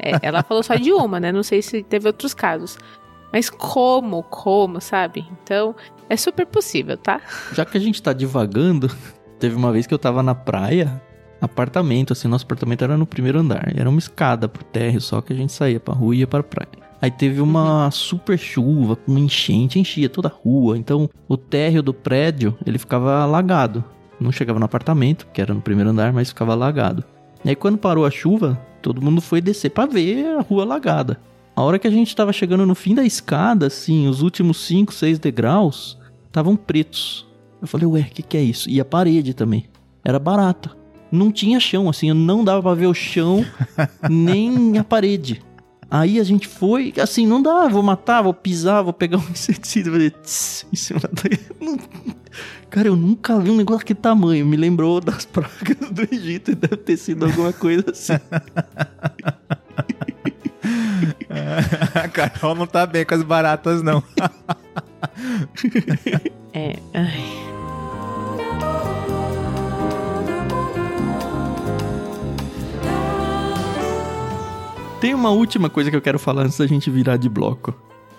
[0.00, 1.30] É, ela falou só de uma, né?
[1.30, 2.78] Não sei se teve outros casos.
[3.32, 4.22] Mas como?
[4.22, 5.26] Como, sabe?
[5.42, 5.74] Então,
[6.08, 7.20] é super possível, tá?
[7.52, 8.90] Já que a gente tá divagando,
[9.38, 11.00] teve uma vez que eu tava na praia,
[11.42, 13.72] apartamento, assim, nosso apartamento era no primeiro andar.
[13.76, 16.42] Era uma escada pro térreo, só que a gente saía pra rua e ia pra
[16.42, 16.70] praia.
[17.00, 20.78] Aí teve uma super chuva, com enchente, enchia toda a rua.
[20.78, 23.84] Então, o térreo do prédio, ele ficava alagado.
[24.20, 27.02] Não chegava no apartamento, que era no primeiro andar, mas ficava alagado.
[27.44, 31.20] E aí, quando parou a chuva, todo mundo foi descer pra ver a rua alagada.
[31.56, 34.94] A hora que a gente tava chegando no fim da escada, assim, os últimos 5,
[34.94, 37.26] 6 degraus, estavam pretos.
[37.60, 38.70] Eu falei, ué, o que, que é isso?
[38.70, 39.66] E a parede também.
[40.04, 40.81] Era barata.
[41.12, 43.44] Não tinha chão, assim, não dava pra ver o chão,
[44.08, 45.42] nem a parede.
[45.90, 49.90] Aí a gente foi, assim, não dá, vou matar, vou pisar, vou pegar um inseticida,
[49.90, 51.10] vou fazer tss, em cima da...
[52.70, 54.46] Cara, eu nunca vi um negócio daquele tamanho.
[54.46, 58.14] Me lembrou das pragas do Egito e deve ter sido alguma coisa assim.
[61.94, 64.02] A Carol não tá bem com as baratas, não.
[66.54, 66.78] É.
[66.94, 67.61] Ai.
[75.02, 77.74] Tem uma última coisa que eu quero falar antes da gente virar de bloco.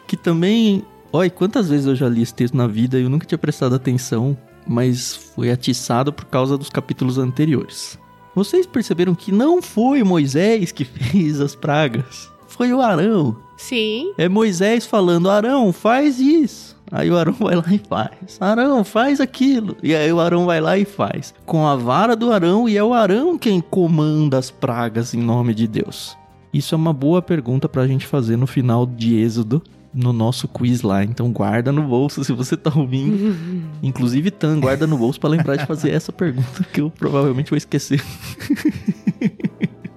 [0.06, 0.84] Que também.
[1.14, 3.74] Olha, quantas vezes eu já li esse texto na vida e eu nunca tinha prestado
[3.74, 7.98] atenção, mas foi atiçado por causa dos capítulos anteriores.
[8.36, 12.30] Vocês perceberam que não foi Moisés que fez as pragas?
[12.50, 13.34] Foi o Arão.
[13.56, 14.12] Sim.
[14.18, 16.76] É Moisés falando: Arão, faz isso.
[16.92, 18.38] Aí o Arão vai lá e faz.
[18.42, 19.78] Arão, faz aquilo.
[19.82, 21.34] E aí o Arão vai lá e faz.
[21.46, 25.54] Com a vara do Arão, e é o Arão quem comanda as pragas em nome
[25.54, 26.22] de Deus.
[26.54, 29.64] Isso é uma boa pergunta pra gente fazer no final de Êxodo,
[29.94, 31.04] no nosso quiz lá.
[31.04, 33.36] Então guarda no bolso se você tá ouvindo.
[33.82, 37.58] Inclusive, Tan, guarda no bolso pra lembrar de fazer essa pergunta que eu provavelmente vou
[37.58, 38.02] esquecer.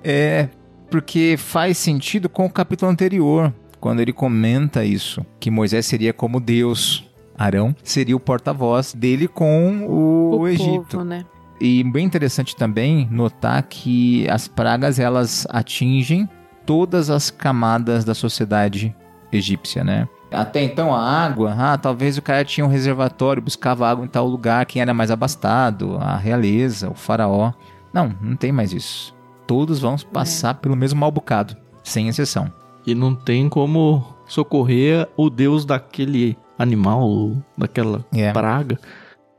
[0.08, 0.48] É,
[0.88, 6.38] porque faz sentido com o capítulo anterior, quando ele comenta isso, que Moisés seria como
[6.38, 7.04] Deus.
[7.36, 10.86] Arão seria o porta-voz dele com o, o Egito.
[10.90, 11.24] povo, né?
[11.60, 16.28] E bem interessante também notar que as pragas elas atingem
[16.66, 18.94] todas as camadas da sociedade
[19.32, 20.08] egípcia, né?
[20.30, 24.26] Até então a água, ah, talvez o cara tinha um reservatório, buscava água em tal
[24.26, 27.52] lugar, quem era mais abastado, a realeza, o faraó.
[27.94, 29.14] Não, não tem mais isso.
[29.46, 32.52] Todos vão passar pelo mesmo mal bocado, sem exceção.
[32.84, 38.78] E não tem como socorrer o deus daquele animal, daquela É, praga.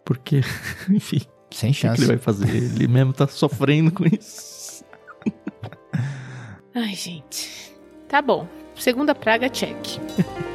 [0.06, 0.42] Porque,
[0.90, 2.00] enfim, sem o que, chance.
[2.02, 2.48] ele vai fazer?
[2.56, 4.57] Ele mesmo tá sofrendo com isso.
[6.80, 7.74] Ai, gente.
[8.08, 8.48] Tá bom.
[8.76, 9.76] Segunda praga, check.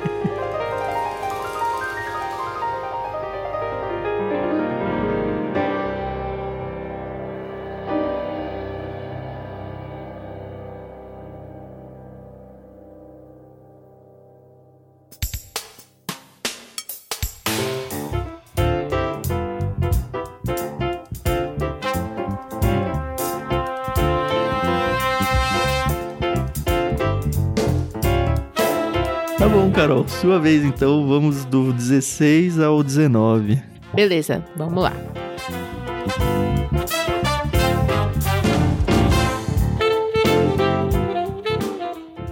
[30.03, 30.09] Carol.
[30.09, 31.07] Sua vez então.
[31.07, 33.63] Vamos do 16 ao 19.
[33.95, 34.93] Beleza, vamos lá.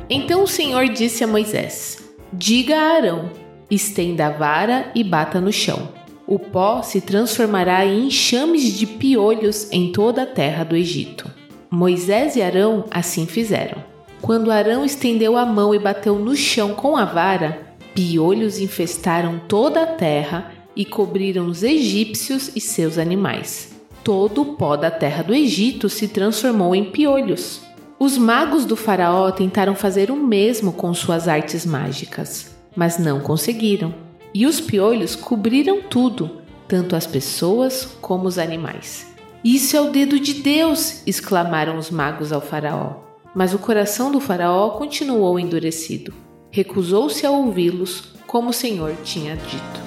[0.09, 1.98] Então o Senhor disse a Moisés:
[2.33, 3.30] Diga a Arão:
[3.70, 5.88] estenda a vara e bata no chão.
[6.26, 11.28] O pó se transformará em enxames de piolhos em toda a terra do Egito.
[11.68, 13.89] Moisés e Arão assim fizeram.
[14.20, 19.83] Quando Arão estendeu a mão e bateu no chão com a vara, piolhos infestaram toda
[19.83, 23.72] a terra e cobriram os egípcios e seus animais.
[24.04, 27.61] Todo o pó da terra do Egito se transformou em piolhos.
[27.98, 33.94] Os magos do Faraó tentaram fazer o mesmo com suas artes mágicas, mas não conseguiram.
[34.33, 36.30] E os piolhos cobriram tudo,
[36.68, 39.06] tanto as pessoas como os animais.
[39.42, 41.02] Isso é o dedo de Deus!
[41.06, 43.10] exclamaram os magos ao Faraó.
[43.35, 46.12] Mas o coração do Faraó continuou endurecido.
[46.51, 49.81] Recusou-se a ouvi-los, como o Senhor tinha dito.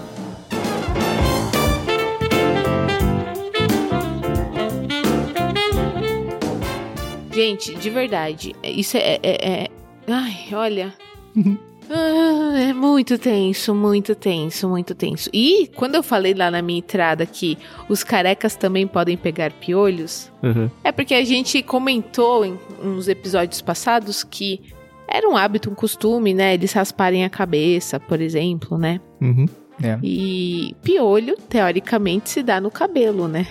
[7.34, 9.20] Gente, de verdade, isso é.
[9.24, 9.68] é, é...
[10.08, 10.94] Ai, olha.
[11.96, 15.30] Ah, é muito tenso, muito tenso, muito tenso.
[15.32, 17.56] E quando eu falei lá na minha entrada que
[17.88, 20.70] os carecas também podem pegar piolhos, Uhum.
[20.84, 24.60] é porque a gente comentou em uns episódios passados que
[25.08, 26.56] era um hábito, um costume, né?
[26.56, 29.00] Eles rasparem a cabeça, por exemplo, né?
[29.22, 29.46] Uhum.
[29.84, 30.00] É.
[30.02, 33.46] E piolho, teoricamente, se dá no cabelo, né?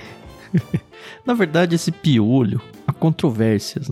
[1.25, 3.89] Na verdade, esse piolho, há controvérsias.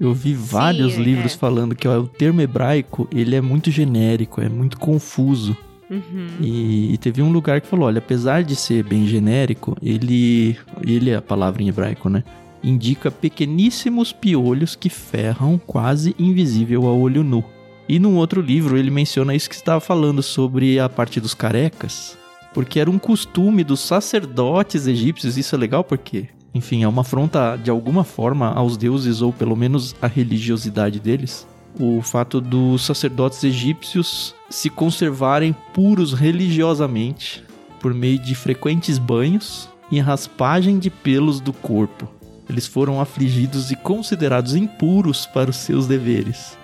[0.00, 0.98] Eu vi vários é.
[0.98, 5.56] livros falando que ó, o termo hebraico ele é muito genérico, é muito confuso.
[5.90, 6.26] Uhum.
[6.40, 11.10] E, e teve um lugar que falou, olha, apesar de ser bem genérico, ele, ele
[11.10, 12.24] é a palavra em hebraico, né?
[12.62, 17.44] Indica pequeníssimos piolhos que ferram quase invisível ao olho nu.
[17.88, 22.16] E num outro livro ele menciona isso que estava falando sobre a parte dos carecas,
[22.54, 25.36] porque era um costume dos sacerdotes egípcios.
[25.36, 29.56] Isso é legal porque, enfim, é uma afronta de alguma forma aos deuses ou pelo
[29.56, 31.46] menos à religiosidade deles.
[31.78, 37.42] O fato dos sacerdotes egípcios se conservarem puros religiosamente
[37.80, 42.08] por meio de frequentes banhos e raspagem de pelos do corpo.
[42.48, 46.56] Eles foram afligidos e considerados impuros para os seus deveres.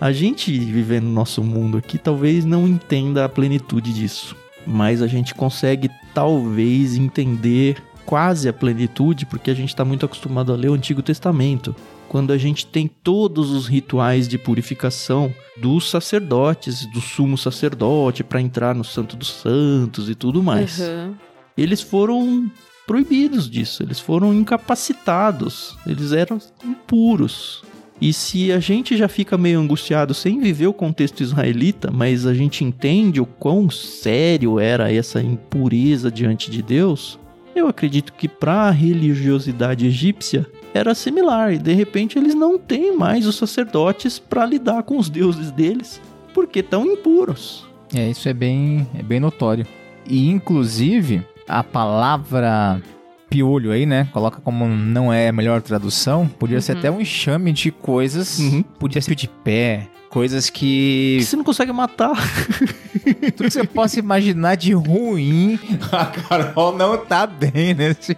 [0.00, 5.06] A gente vivendo no nosso mundo aqui talvez não entenda a plenitude disso, mas a
[5.06, 10.70] gente consegue talvez entender quase a plenitude porque a gente está muito acostumado a ler
[10.70, 11.76] o Antigo Testamento,
[12.08, 18.40] quando a gente tem todos os rituais de purificação dos sacerdotes, do sumo sacerdote para
[18.40, 20.78] entrar no Santo dos Santos e tudo mais.
[20.78, 21.14] Uhum.
[21.54, 22.50] Eles foram
[22.86, 27.62] proibidos disso, eles foram incapacitados, eles eram impuros.
[28.00, 32.32] E se a gente já fica meio angustiado sem viver o contexto israelita, mas a
[32.32, 37.18] gente entende o quão sério era essa impureza diante de Deus,
[37.58, 42.96] eu acredito que para a religiosidade egípcia era similar e de repente eles não têm
[42.96, 46.00] mais os sacerdotes para lidar com os deuses deles,
[46.34, 47.66] porque estão impuros.
[47.94, 49.66] É, isso é bem, é bem notório.
[50.06, 52.80] E, inclusive, a palavra
[53.28, 54.08] piolho aí, né?
[54.12, 56.26] Coloca como não é a melhor tradução.
[56.26, 58.38] Podia ser até um enxame de coisas.
[58.38, 58.62] Uhum.
[58.62, 59.88] Podia ser de pé.
[60.10, 61.18] Coisas que.
[61.20, 62.12] Você não consegue matar.
[63.36, 65.58] Tudo que você possa imaginar de ruim.
[65.92, 68.16] A Carol não tá bem nesse.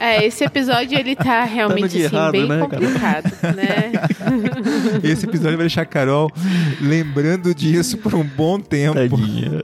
[0.00, 2.68] É, esse episódio ele tá realmente assim, errado, bem né, Carol?
[2.68, 3.92] complicado, né?
[5.02, 6.30] Esse episódio vai deixar a Carol
[6.80, 8.94] lembrando disso por um bom tempo.
[8.94, 9.62] Tadinha.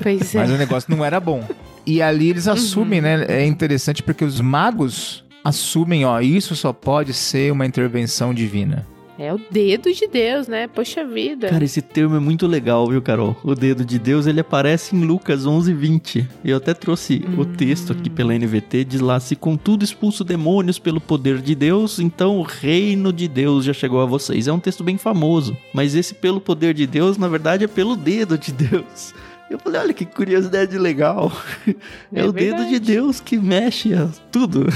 [0.00, 0.38] Pois é.
[0.38, 1.44] Mas o negócio não era bom.
[1.84, 3.24] E ali eles assumem, né?
[3.28, 8.86] É interessante porque os magos assumem, ó, isso só pode ser uma intervenção divina.
[9.18, 10.68] É o dedo de Deus, né?
[10.68, 11.48] Poxa vida.
[11.48, 13.36] Cara, esse termo é muito legal, viu, Carol?
[13.42, 16.28] O dedo de Deus, ele aparece em Lucas 11, 20.
[16.44, 21.00] Eu até trouxe o texto aqui pela NVT, diz lá, se contudo expulso demônios pelo
[21.00, 24.46] poder de Deus, então o reino de Deus já chegou a vocês.
[24.46, 27.96] É um texto bem famoso, mas esse pelo poder de Deus, na verdade, é pelo
[27.96, 29.12] dedo de Deus.
[29.50, 31.32] Eu falei, olha que curiosidade legal.
[32.12, 32.78] É, É o dedo de verdade.
[32.80, 33.90] Deus que mexe
[34.30, 34.66] tudo.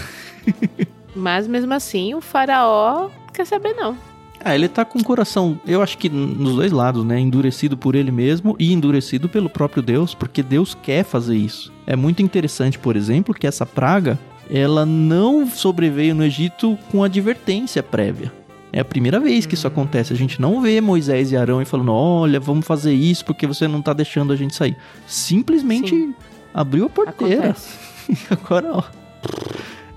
[1.14, 3.96] Mas mesmo assim, o faraó quer saber não.
[4.44, 7.20] Ah, ele tá com o coração, eu acho que nos dois lados, né?
[7.20, 11.72] Endurecido por ele mesmo e endurecido pelo próprio Deus, porque Deus quer fazer isso.
[11.87, 14.18] É muito interessante, por exemplo, que essa praga,
[14.50, 18.33] ela não sobreveio no Egito com advertência prévia.
[18.72, 20.12] É a primeira vez que isso acontece.
[20.12, 23.68] A gente não vê Moisés e Arão e falando: olha, vamos fazer isso porque você
[23.68, 24.76] não tá deixando a gente sair.
[25.07, 26.14] Simplesmente Sim.
[26.52, 27.55] abriu a porteira.
[28.09, 28.83] E agora, ó.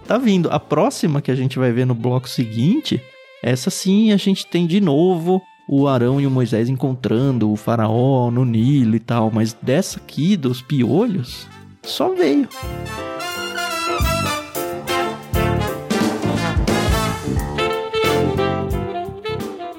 [0.08, 0.50] Tá vindo.
[0.52, 3.02] A próxima que a gente vai ver no bloco seguinte,
[3.42, 8.30] essa sim a gente tem de novo o Arão e o Moisés encontrando o faraó
[8.30, 11.48] no Nilo e tal, mas dessa aqui, dos piolhos,
[11.82, 12.48] só veio.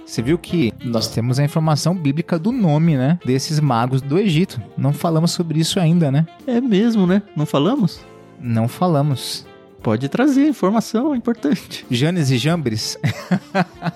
[0.04, 3.18] Você viu que nós temos a informação bíblica do nome, né?
[3.24, 4.60] Desses magos do Egito.
[4.76, 6.26] Não falamos sobre isso ainda, né?
[6.46, 7.22] É mesmo, né?
[7.36, 8.00] Não falamos?
[8.40, 9.46] Não falamos.
[9.86, 11.86] Pode trazer informação, importante.
[11.88, 12.98] Janes e Jambres?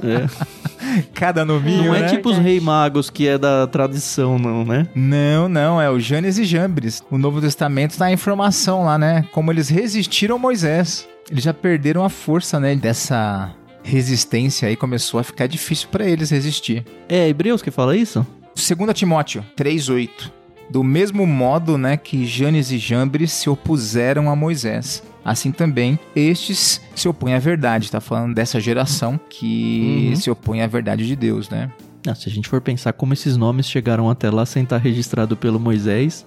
[0.00, 0.24] É.
[1.12, 2.08] Cada nominho, Não é né?
[2.08, 4.86] tipo os rei magos que é da tradição, não, né?
[4.94, 7.02] Não, não, é o Janes e Jambres.
[7.10, 9.26] O Novo Testamento tá a informação lá, né?
[9.32, 11.08] Como eles resistiram a Moisés.
[11.28, 12.76] Eles já perderam a força, né?
[12.76, 16.84] Dessa resistência aí começou a ficar difícil para eles resistir.
[17.08, 18.24] É Hebreus que fala isso?
[18.54, 20.30] 2 Timóteo 3:8.
[20.70, 26.80] Do mesmo modo, né, que Janes e Jambres se opuseram a Moisés, assim também estes
[26.94, 27.90] se opõem à verdade.
[27.90, 30.16] Tá falando dessa geração que Uhum.
[30.16, 31.70] se opõe à verdade de Deus, né?
[32.06, 35.36] Ah, se a gente for pensar como esses nomes chegaram até lá sem estar registrado
[35.36, 36.24] pelo Moisés,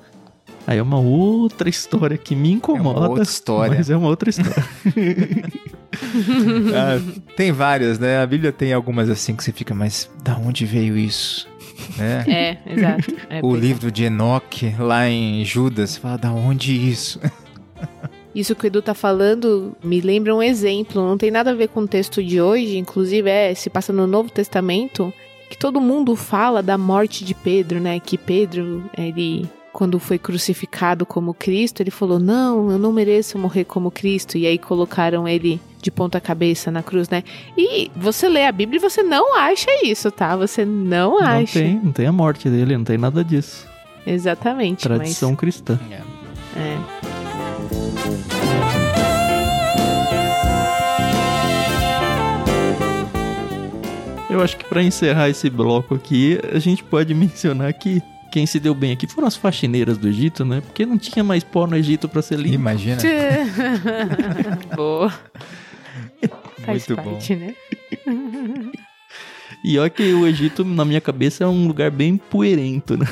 [0.67, 3.07] aí é uma outra história que me incomoda.
[3.09, 3.75] outra história.
[3.75, 4.63] Mas é uma outra história.
[6.75, 6.99] Ah,
[7.35, 8.19] tem várias, né?
[8.21, 11.47] A Bíblia tem algumas assim que você fica, mas da onde veio isso?
[11.97, 12.23] Né?
[12.27, 13.15] É, exato.
[13.29, 13.65] É, O pois é.
[13.67, 17.19] livro de Enoque, lá em Judas, você fala, da onde isso?
[18.35, 21.67] Isso que o Edu tá falando me lembra um exemplo, não tem nada a ver
[21.67, 25.13] com o texto de hoje, inclusive é, se passa no Novo Testamento,
[25.49, 27.99] que todo mundo fala da morte de Pedro, né?
[27.99, 33.63] Que Pedro, ele quando foi crucificado como Cristo, ele falou: "Não, eu não mereço morrer
[33.65, 34.37] como Cristo".
[34.37, 37.23] E aí colocaram ele de ponta cabeça na cruz, né?
[37.57, 40.35] E você lê a Bíblia e você não acha isso, tá?
[40.37, 41.59] Você não Não acha.
[41.59, 43.67] tem, não tem a morte dele, não tem nada disso.
[44.07, 45.79] Exatamente, Tradição cristã.
[45.89, 45.99] mas
[46.63, 47.22] é.
[54.29, 58.59] Eu acho que pra encerrar esse bloco aqui, a gente pode mencionar que quem se
[58.59, 60.59] deu bem aqui foram as faxineiras do Egito, né?
[60.59, 62.55] Porque não tinha mais pó no Egito pra ser limpo.
[62.55, 62.97] Imagina.
[64.75, 65.13] Boa.
[66.65, 67.11] Faz Muito bom.
[67.11, 67.53] parte, né?
[69.63, 73.05] E olha que o Egito, na minha cabeça, é um lugar bem poeirento, né?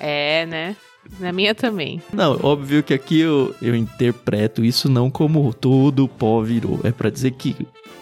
[0.00, 0.74] É, né?
[1.18, 2.00] Na minha também.
[2.12, 6.80] Não, óbvio que aqui eu, eu interpreto isso não como todo pó virou.
[6.84, 7.56] É pra dizer que,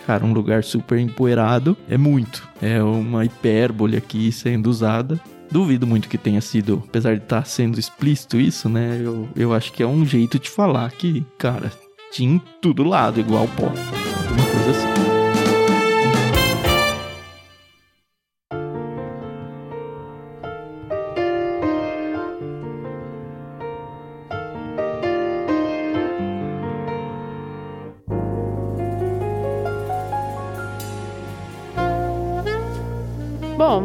[0.06, 2.46] cara, um lugar super empoeirado é muito.
[2.60, 5.20] É uma hipérbole aqui sendo usada.
[5.50, 9.00] Duvido muito que tenha sido, apesar de estar sendo explícito isso, né?
[9.02, 11.70] Eu, eu acho que é um jeito de falar que, cara,
[12.10, 12.42] tinha em
[12.82, 13.66] lado igual pó.
[13.66, 15.03] Alguma coisa assim.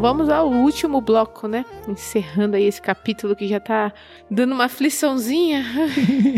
[0.00, 1.62] Bom, vamos ao último bloco, né?
[1.86, 3.92] Encerrando aí esse capítulo que já tá
[4.30, 5.62] dando uma afliçãozinha.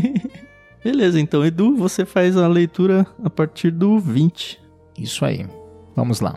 [0.82, 4.60] Beleza, então, Edu, você faz a leitura a partir do 20.
[4.98, 5.46] Isso aí.
[5.94, 6.34] Vamos lá.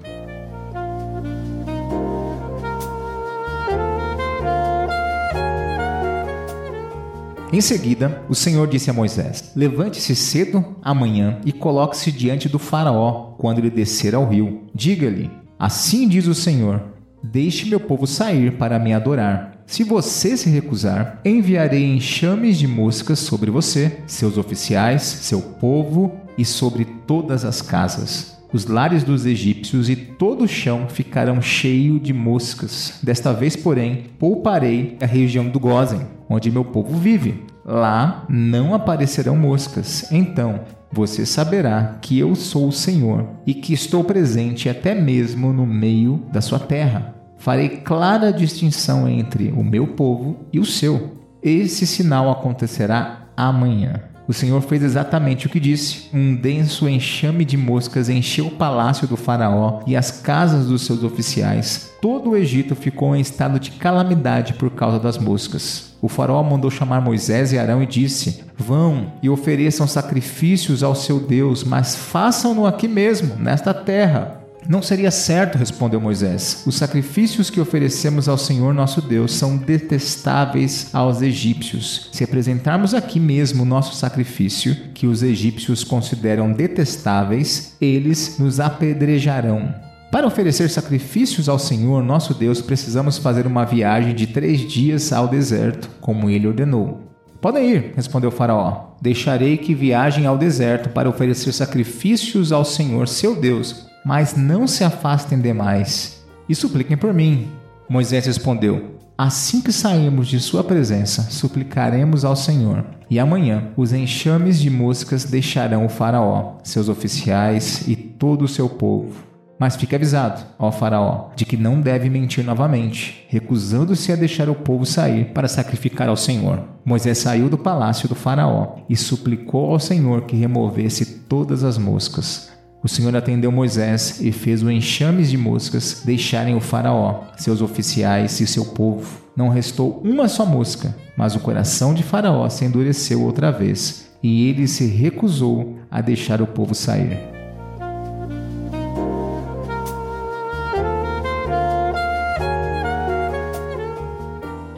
[7.52, 13.34] Em seguida, o Senhor disse a Moisés: Levante-se cedo amanhã e coloque-se diante do Faraó
[13.40, 14.68] quando ele descer ao rio.
[14.76, 16.95] Diga-lhe: Assim diz o Senhor:
[17.32, 19.56] Deixe meu povo sair para me adorar.
[19.66, 26.46] Se você se recusar, enviarei enxames de moscas sobre você, seus oficiais, seu povo e
[26.46, 28.38] sobre todas as casas.
[28.54, 33.00] Os lares dos egípcios e todo o chão ficarão cheio de moscas.
[33.02, 37.44] Desta vez, porém, pouparei a região do Gósen, onde meu povo vive.
[37.66, 40.12] Lá não aparecerão moscas.
[40.12, 40.62] Então
[40.96, 46.24] você saberá que eu sou o Senhor e que estou presente até mesmo no meio
[46.32, 47.14] da sua terra.
[47.38, 51.18] Farei clara distinção entre o meu povo e o seu.
[51.44, 54.15] Esse sinal acontecerá amanhã.
[54.28, 56.10] O Senhor fez exatamente o que disse.
[56.14, 61.04] Um denso enxame de moscas encheu o palácio do Faraó e as casas dos seus
[61.04, 61.92] oficiais.
[62.02, 65.96] Todo o Egito ficou em estado de calamidade por causa das moscas.
[66.02, 71.20] O Faraó mandou chamar Moisés e Arão e disse: Vão e ofereçam sacrifícios ao seu
[71.20, 74.45] Deus, mas façam-no aqui mesmo, nesta terra.
[74.68, 76.64] Não seria certo, respondeu Moisés.
[76.66, 82.10] Os sacrifícios que oferecemos ao Senhor nosso Deus são detestáveis aos egípcios.
[82.12, 89.74] Se apresentarmos aqui mesmo o nosso sacrifício, que os egípcios consideram detestáveis, eles nos apedrejarão.
[90.12, 95.28] Para oferecer sacrifícios ao Senhor nosso Deus, precisamos fazer uma viagem de três dias ao
[95.28, 97.02] deserto, como ele ordenou.
[97.42, 98.96] Podem ir, respondeu Faraó.
[99.02, 104.84] Deixarei que viajem ao deserto para oferecer sacrifícios ao Senhor seu Deus, mas não se
[104.84, 106.24] afastem demais.
[106.48, 107.48] e supliquem por mim.
[107.90, 112.86] Moisés respondeu: Assim que sairmos de sua presença, suplicaremos ao Senhor.
[113.10, 118.70] E amanhã os enxames de moscas deixarão o Faraó, seus oficiais e todo o seu
[118.70, 119.24] povo.
[119.58, 124.56] Mas fique avisado, ó Faraó, de que não deve mentir novamente, recusando-se a deixar o
[124.56, 126.62] povo sair para sacrificar ao Senhor.
[126.84, 132.55] Moisés saiu do palácio do Faraó e suplicou ao Senhor que removesse todas as moscas.
[132.86, 138.40] O Senhor atendeu Moisés e fez o enxames de moscas deixarem o Faraó, seus oficiais
[138.40, 139.24] e seu povo.
[139.36, 144.48] Não restou uma só mosca, mas o coração de Faraó se endureceu outra vez, e
[144.48, 147.18] ele se recusou a deixar o povo sair.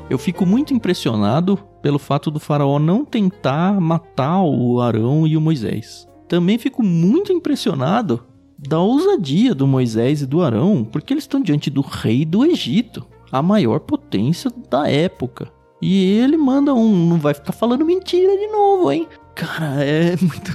[0.10, 5.42] Eu fico muito impressionado pelo fato do faraó não tentar matar o Arão e o
[5.42, 6.08] Moisés.
[6.28, 8.26] Também fico muito impressionado
[8.58, 13.06] da ousadia do Moisés e do Arão, porque eles estão diante do rei do Egito,
[13.32, 15.52] a maior potência da época.
[15.82, 19.08] E ele manda um, não vai ficar falando mentira de novo, hein?
[19.36, 20.52] Cara, é muito.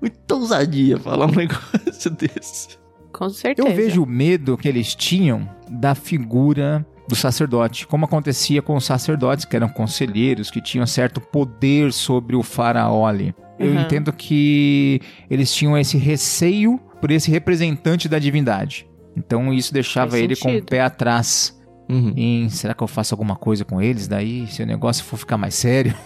[0.00, 2.78] muita ousadia falar um negócio desse.
[3.12, 3.68] Com certeza.
[3.68, 8.84] Eu vejo o medo que eles tinham da figura do sacerdote, como acontecia com os
[8.84, 13.34] sacerdotes, que eram conselheiros, que tinham certo poder sobre o faraó ali.
[13.58, 13.80] Eu Uhum.
[13.82, 15.00] entendo que
[15.30, 18.86] eles tinham esse receio por esse representante da divindade.
[19.16, 21.56] Então isso deixava Faz ele com o pé atrás
[21.88, 22.12] Uhum.
[22.16, 25.36] em será que eu faço alguma coisa com eles daí, se o negócio for ficar
[25.36, 25.94] mais sério?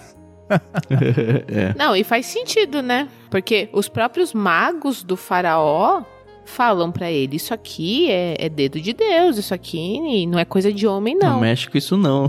[1.48, 1.74] é.
[1.76, 3.08] Não, e faz sentido, né?
[3.30, 6.02] Porque os próprios magos do faraó
[6.48, 10.72] falam pra ele: Isso aqui é, é dedo de Deus, isso aqui não é coisa
[10.72, 11.40] de homem, Não não.
[11.40, 12.28] mexe com isso, não.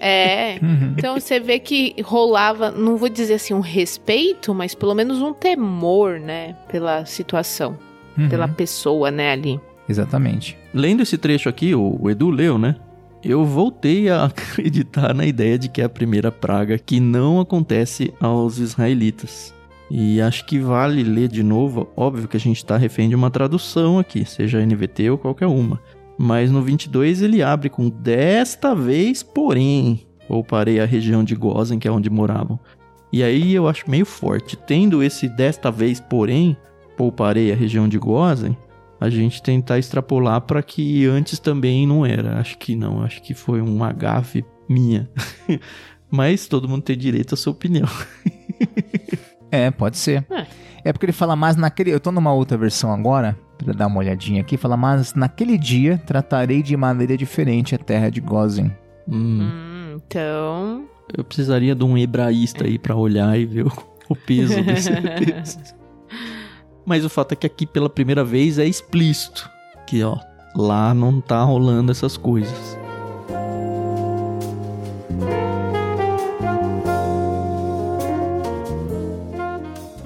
[0.00, 0.58] É.
[0.96, 5.32] Então você vê que rolava, não vou dizer assim um respeito, mas pelo menos um
[5.32, 6.56] temor, né?
[6.70, 7.76] Pela situação,
[8.16, 8.28] Uhum.
[8.28, 9.60] pela pessoa, né, ali.
[9.88, 10.56] Exatamente.
[10.72, 12.76] Lendo esse trecho aqui, o o Edu leu, né?
[13.22, 18.12] Eu voltei a acreditar na ideia de que é a primeira praga que não acontece
[18.20, 19.53] aos israelitas.
[19.96, 21.88] E acho que vale ler de novo.
[21.96, 25.80] Óbvio que a gente está refém de uma tradução aqui, seja NVT ou qualquer uma.
[26.18, 31.86] Mas no 22 ele abre com desta vez, porém, pouparei a região de Gozen, que
[31.86, 32.58] é onde moravam.
[33.12, 34.56] E aí eu acho meio forte.
[34.56, 36.56] Tendo esse desta vez, porém,
[36.96, 38.58] pouparei a região de Gozen,
[39.00, 42.40] a gente tentar extrapolar para que antes também não era.
[42.40, 45.08] Acho que não, acho que foi um agafe minha.
[46.10, 47.86] Mas todo mundo tem direito à sua opinião.
[49.54, 50.24] É, pode ser.
[50.30, 50.46] É.
[50.86, 51.90] É porque ele fala mais naquele.
[51.92, 54.56] Eu tô numa outra versão agora, pra dar uma olhadinha aqui.
[54.56, 58.70] Fala mais naquele dia tratarei de maneira diferente a terra de Gozen.
[59.08, 60.84] Hum, Hum, então.
[61.16, 63.72] eu precisaria de um hebraísta aí para olhar e ver o,
[64.08, 64.90] o peso desse
[65.24, 65.74] texto.
[66.86, 69.48] Mas o fato é que aqui pela primeira vez é explícito
[69.86, 70.18] que ó,
[70.54, 72.78] lá não tá rolando essas coisas.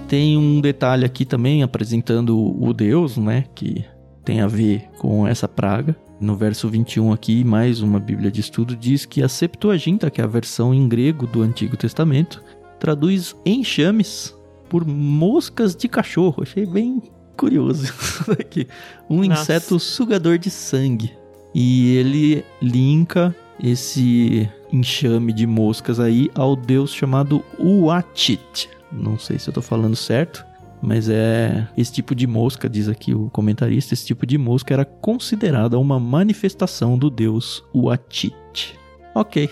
[0.09, 3.85] Tem um detalhe aqui também apresentando o Deus, né, que
[4.25, 5.95] tem a ver com essa praga.
[6.19, 10.25] No verso 21 aqui, mais uma Bíblia de estudo diz que a Septuaginta, que é
[10.25, 12.43] a versão em grego do Antigo Testamento,
[12.81, 14.35] traduz enxames
[14.71, 16.43] por moscas de cachorro.
[16.43, 17.03] Achei bem
[17.37, 18.67] curioso isso daqui.
[19.11, 19.43] Um Nossa.
[19.43, 21.13] inseto sugador de sangue.
[21.55, 28.71] E ele linka esse enxame de moscas aí ao deus chamado Uatit.
[28.93, 30.45] Não sei se eu tô falando certo,
[30.81, 34.85] mas é esse tipo de mosca, diz aqui o comentarista, esse tipo de mosca era
[34.85, 38.79] considerada uma manifestação do deus Uatit.
[39.15, 39.51] Ok.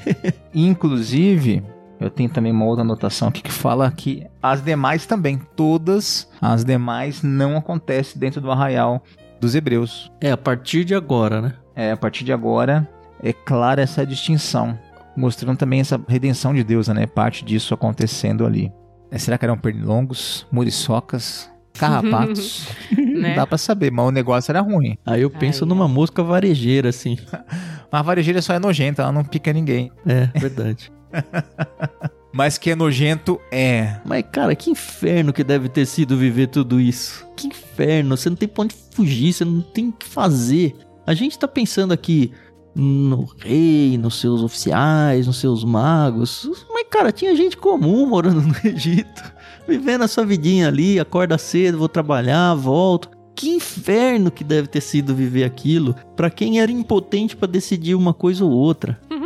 [0.54, 1.62] Inclusive,
[1.98, 6.64] eu tenho também uma outra anotação aqui que fala que as demais também, todas as
[6.64, 9.02] demais não acontecem dentro do arraial
[9.40, 10.10] dos hebreus.
[10.20, 11.54] É a partir de agora, né?
[11.74, 12.88] É, a partir de agora
[13.22, 14.78] é clara essa distinção,
[15.20, 17.06] mostrando também essa redenção de Deus, né?
[17.06, 18.72] Parte disso acontecendo ali.
[19.10, 22.66] É, será que eram pernilongos, muriçocas, carrapatos?
[22.96, 23.34] Não Né?
[23.34, 24.96] dá pra saber, mas o negócio era ruim.
[25.04, 27.18] Aí eu penso Ai, numa mosca varejeira, assim.
[27.92, 29.90] Mas a varejeira só é nojenta, ela não pica ninguém.
[30.06, 30.92] É, verdade.
[32.32, 33.96] Mas que é nojento é.
[34.04, 37.26] Mas, cara, que inferno que deve ter sido viver tudo isso.
[37.36, 38.16] Que inferno.
[38.16, 40.76] Você não tem pra onde fugir, você não tem o que fazer.
[41.04, 42.32] A gente tá pensando aqui
[42.74, 46.48] no rei, nos seus oficiais, nos seus magos.
[46.72, 49.22] Mas, cara, tinha gente comum morando no Egito.
[49.68, 53.10] Vivendo a sua vidinha ali, acorda cedo, vou trabalhar, volto.
[53.34, 58.12] Que inferno que deve ter sido viver aquilo pra quem era impotente pra decidir uma
[58.12, 59.00] coisa ou outra.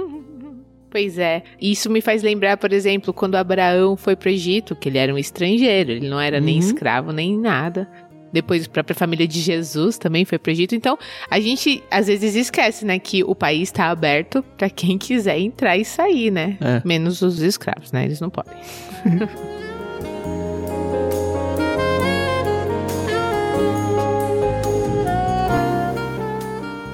[0.90, 1.42] Pois é.
[1.60, 5.18] Isso me faz lembrar, por exemplo, quando Abraão foi pro Egito, que ele era um
[5.18, 6.60] estrangeiro, ele não era nem Uhum.
[6.66, 7.88] escravo nem nada.
[8.34, 10.74] Depois a própria família de Jesus também foi para o Egito.
[10.74, 10.98] Então,
[11.30, 15.76] a gente às vezes esquece, né, que o país está aberto para quem quiser entrar
[15.76, 16.58] e sair, né?
[16.60, 16.82] É.
[16.84, 18.04] Menos os escravos, né?
[18.04, 18.52] Eles não podem.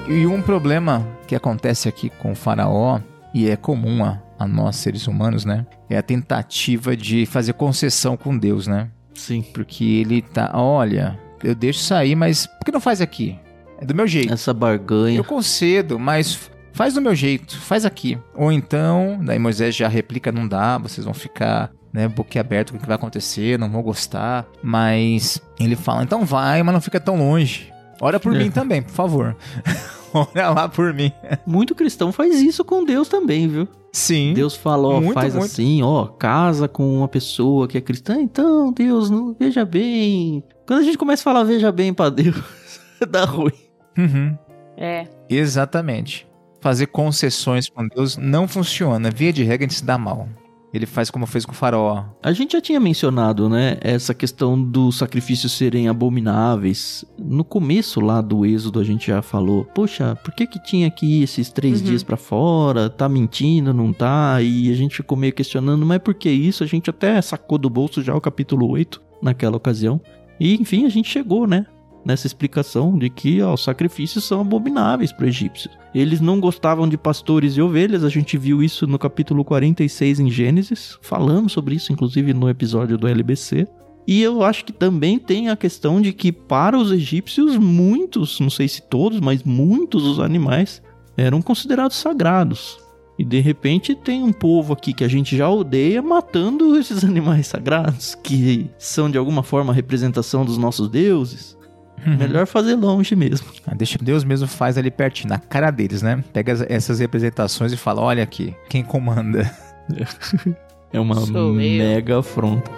[0.07, 2.99] E um problema que acontece aqui com o faraó,
[3.33, 5.65] e é comum a, a nós seres humanos, né?
[5.89, 8.89] É a tentativa de fazer concessão com Deus, né?
[9.13, 9.41] Sim.
[9.53, 13.37] Porque ele tá, olha, eu deixo sair, mas por que não faz aqui?
[13.79, 14.31] É do meu jeito.
[14.33, 15.17] Essa barganha.
[15.17, 18.17] Eu concedo, mas faz do meu jeito, faz aqui.
[18.35, 22.81] Ou então, daí Moisés já replica, não dá, vocês vão ficar, né, boquiaberto com o
[22.81, 24.45] que vai acontecer, não vão gostar.
[24.61, 27.71] Mas ele fala, então vai, mas não fica tão longe.
[27.99, 28.39] Ora por É.
[28.39, 29.35] mim também, por favor.
[30.13, 31.11] Ora lá por mim.
[31.45, 33.67] Muito cristão faz isso com Deus também, viu?
[33.93, 34.33] Sim.
[34.33, 35.45] Deus fala, ó, Muito, faz muito.
[35.45, 40.43] assim, ó, casa com uma pessoa que é cristã, então, Deus, não veja bem.
[40.71, 42.33] Quando a gente começa a falar veja bem pra Deus,
[43.11, 43.51] dá ruim.
[43.97, 44.37] Uhum.
[44.77, 45.05] É.
[45.29, 46.25] Exatamente.
[46.61, 49.11] Fazer concessões com Deus não funciona.
[49.11, 50.29] Via de regra, a gente se dá mal.
[50.73, 52.05] Ele faz como fez com o faraó.
[52.23, 57.03] A gente já tinha mencionado, né, essa questão dos sacrifícios serem abomináveis.
[57.19, 61.05] No começo lá do Êxodo a gente já falou, poxa, por que que tinha que
[61.05, 61.87] ir esses três Uhum.
[61.87, 62.89] dias pra fora?
[62.89, 64.41] Tá mentindo, não tá?
[64.41, 66.63] E a gente ficou meio questionando, mas por que isso?
[66.63, 69.99] A gente até sacou do bolso já o capítulo 8 naquela ocasião.
[70.41, 71.67] E enfim, a gente chegou, né?
[72.03, 75.77] Nessa explicação de que ó, os sacrifícios são abomináveis para egípcios.
[75.93, 80.31] Eles não gostavam de pastores e ovelhas, a gente viu isso no capítulo 46 em
[80.31, 80.97] Gênesis.
[81.03, 83.67] Falamos sobre isso, inclusive, no episódio do LBC.
[84.07, 88.49] E eu acho que também tem a questão de que, para os egípcios, muitos, não
[88.49, 90.81] sei se todos, mas muitos dos animais
[91.15, 92.79] eram considerados sagrados.
[93.19, 97.47] E de repente tem um povo aqui que a gente já odeia matando esses animais
[97.47, 101.57] sagrados, que são de alguma forma a representação dos nossos deuses.
[102.03, 103.45] Melhor fazer longe mesmo.
[103.67, 106.23] Ah, Deixa Deus mesmo faz ali pertinho, na cara deles, né?
[106.33, 109.49] Pega as- essas representações e fala: olha aqui, quem comanda.
[110.93, 111.53] É uma Sou eu.
[111.53, 112.69] mega afronta.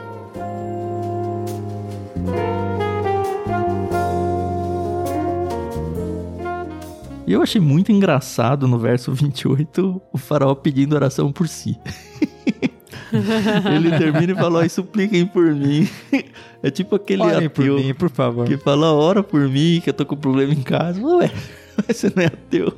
[7.26, 11.78] E eu achei muito engraçado no verso 28 o faraó pedindo oração por si.
[13.76, 15.88] Ele termina e fala: "Ó, supliquem por mim.
[16.66, 18.48] É tipo aquele por ateu mim, por favor.
[18.48, 21.06] que fala: ora por mim, que eu tô com problema em casa.
[21.06, 21.30] Ué,
[21.86, 22.74] você não é ateu.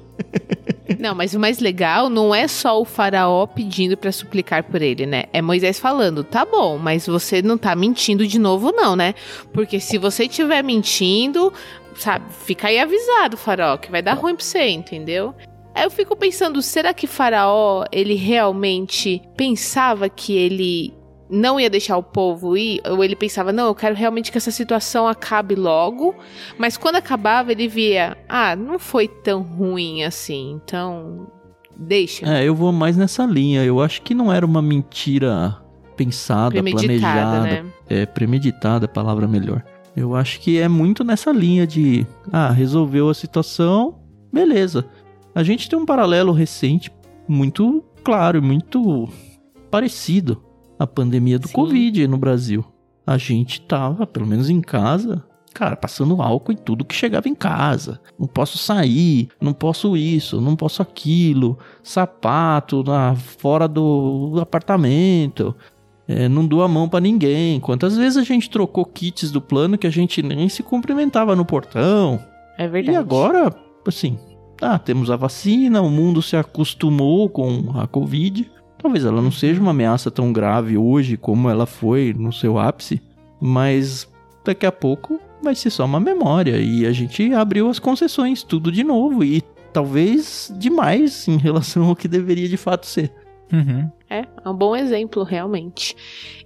[0.97, 5.05] Não, mas o mais legal não é só o faraó pedindo pra suplicar por ele,
[5.05, 5.25] né?
[5.31, 9.13] É Moisés falando, tá bom, mas você não tá mentindo de novo não, né?
[9.53, 11.53] Porque se você estiver mentindo,
[11.95, 15.33] sabe, fica aí avisado, faraó, que vai dar ruim pra você, entendeu?
[15.73, 20.93] Aí eu fico pensando, será que faraó, ele realmente pensava que ele
[21.29, 22.81] não ia deixar o povo ir?
[22.89, 26.15] Ou ele pensava, não, eu quero realmente que essa situação acabe logo,
[26.57, 31.27] mas quando acabava, ele via, ah, não foi tão ruim assim, então
[31.75, 32.25] deixa.
[32.25, 33.63] É, eu vou mais nessa linha.
[33.63, 35.57] Eu acho que não era uma mentira
[35.97, 37.41] pensada, planejada.
[37.41, 37.65] né?
[37.89, 39.63] É, premeditada, palavra melhor.
[39.95, 43.95] Eu acho que é muito nessa linha de, ah, resolveu a situação,
[44.31, 44.85] beleza.
[45.33, 46.91] A gente tem um paralelo recente
[47.27, 49.07] muito claro, e muito
[49.71, 50.43] parecido
[50.77, 51.53] à pandemia do Sim.
[51.53, 52.63] Covid no Brasil.
[53.07, 55.23] A gente tava, pelo menos em casa,
[55.53, 57.99] cara, passando álcool em tudo que chegava em casa.
[58.19, 65.55] Não posso sair, não posso isso, não posso aquilo, sapato na, fora do apartamento.
[66.07, 67.59] É, não dou a mão pra ninguém.
[67.59, 71.45] Quantas vezes a gente trocou kits do plano que a gente nem se cumprimentava no
[71.45, 72.19] portão?
[72.57, 72.95] É verdade.
[72.95, 73.53] E agora,
[73.87, 74.17] assim,
[74.57, 78.49] tá, temos a vacina, o mundo se acostumou com a Covid.
[78.77, 83.01] Talvez ela não seja uma ameaça tão grave hoje como ela foi no seu ápice,
[83.41, 84.07] mas
[84.43, 88.71] daqui a pouco vai ser só uma memória e a gente abriu as concessões, tudo
[88.71, 89.41] de novo e
[89.73, 93.11] talvez demais em relação ao que deveria de fato ser.
[93.55, 93.89] Uhum.
[94.09, 95.95] É, é um bom exemplo, realmente.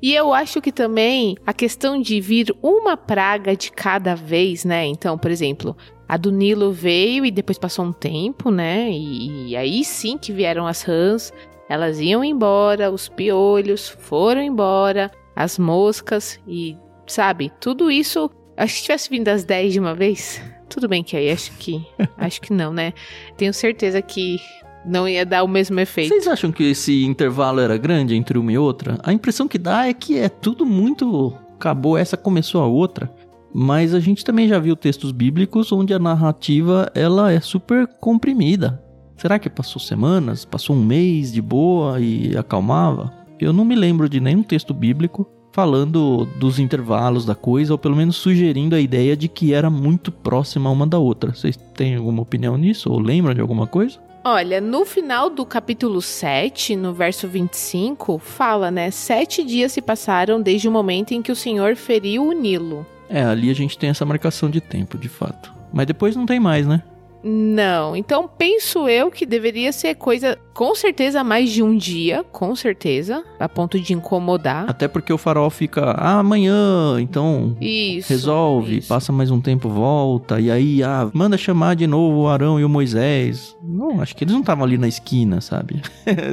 [0.01, 4.85] E eu acho que também a questão de vir uma praga de cada vez, né?
[4.85, 5.75] Então, por exemplo,
[6.07, 8.89] a do Nilo veio e depois passou um tempo, né?
[8.91, 11.33] E, e aí sim que vieram as rãs,
[11.67, 18.29] elas iam embora, os piolhos foram embora, as moscas e, sabe, tudo isso.
[18.55, 21.51] Acho que se tivesse vindo as 10 de uma vez, tudo bem que aí acho
[21.57, 21.83] que.
[22.17, 22.93] acho que não, né?
[23.37, 24.37] Tenho certeza que
[24.85, 26.09] não ia dar o mesmo efeito.
[26.09, 28.97] Vocês acham que esse intervalo era grande entre uma e outra?
[29.03, 31.33] A impressão que dá é que é tudo muito.
[31.55, 33.11] Acabou essa, começou a outra.
[33.53, 38.81] Mas a gente também já viu textos bíblicos onde a narrativa ela é super comprimida.
[39.17, 43.11] Será que passou semanas, passou um mês de boa e acalmava?
[43.39, 47.95] Eu não me lembro de nenhum texto bíblico falando dos intervalos da coisa, ou pelo
[47.95, 51.33] menos sugerindo a ideia de que era muito próxima uma da outra.
[51.33, 52.91] Vocês têm alguma opinião nisso?
[52.91, 53.99] Ou lembram de alguma coisa?
[54.23, 58.91] Olha, no final do capítulo 7, no verso 25, fala, né?
[58.91, 62.85] Sete dias se passaram desde o momento em que o Senhor feriu o Nilo.
[63.09, 65.53] É, ali a gente tem essa marcação de tempo, de fato.
[65.71, 66.83] Mas depois não tem mais, né?
[67.23, 72.55] Não, então penso eu que deveria ser coisa, com certeza, mais de um dia, com
[72.55, 74.69] certeza, a ponto de incomodar.
[74.69, 78.09] Até porque o farol fica, ah, amanhã, então Isso.
[78.09, 78.87] resolve, isso.
[78.87, 82.63] passa mais um tempo, volta, e aí, ah, manda chamar de novo o Arão e
[82.63, 83.55] o Moisés.
[83.61, 85.81] Não, acho que eles não estavam ali na esquina, sabe?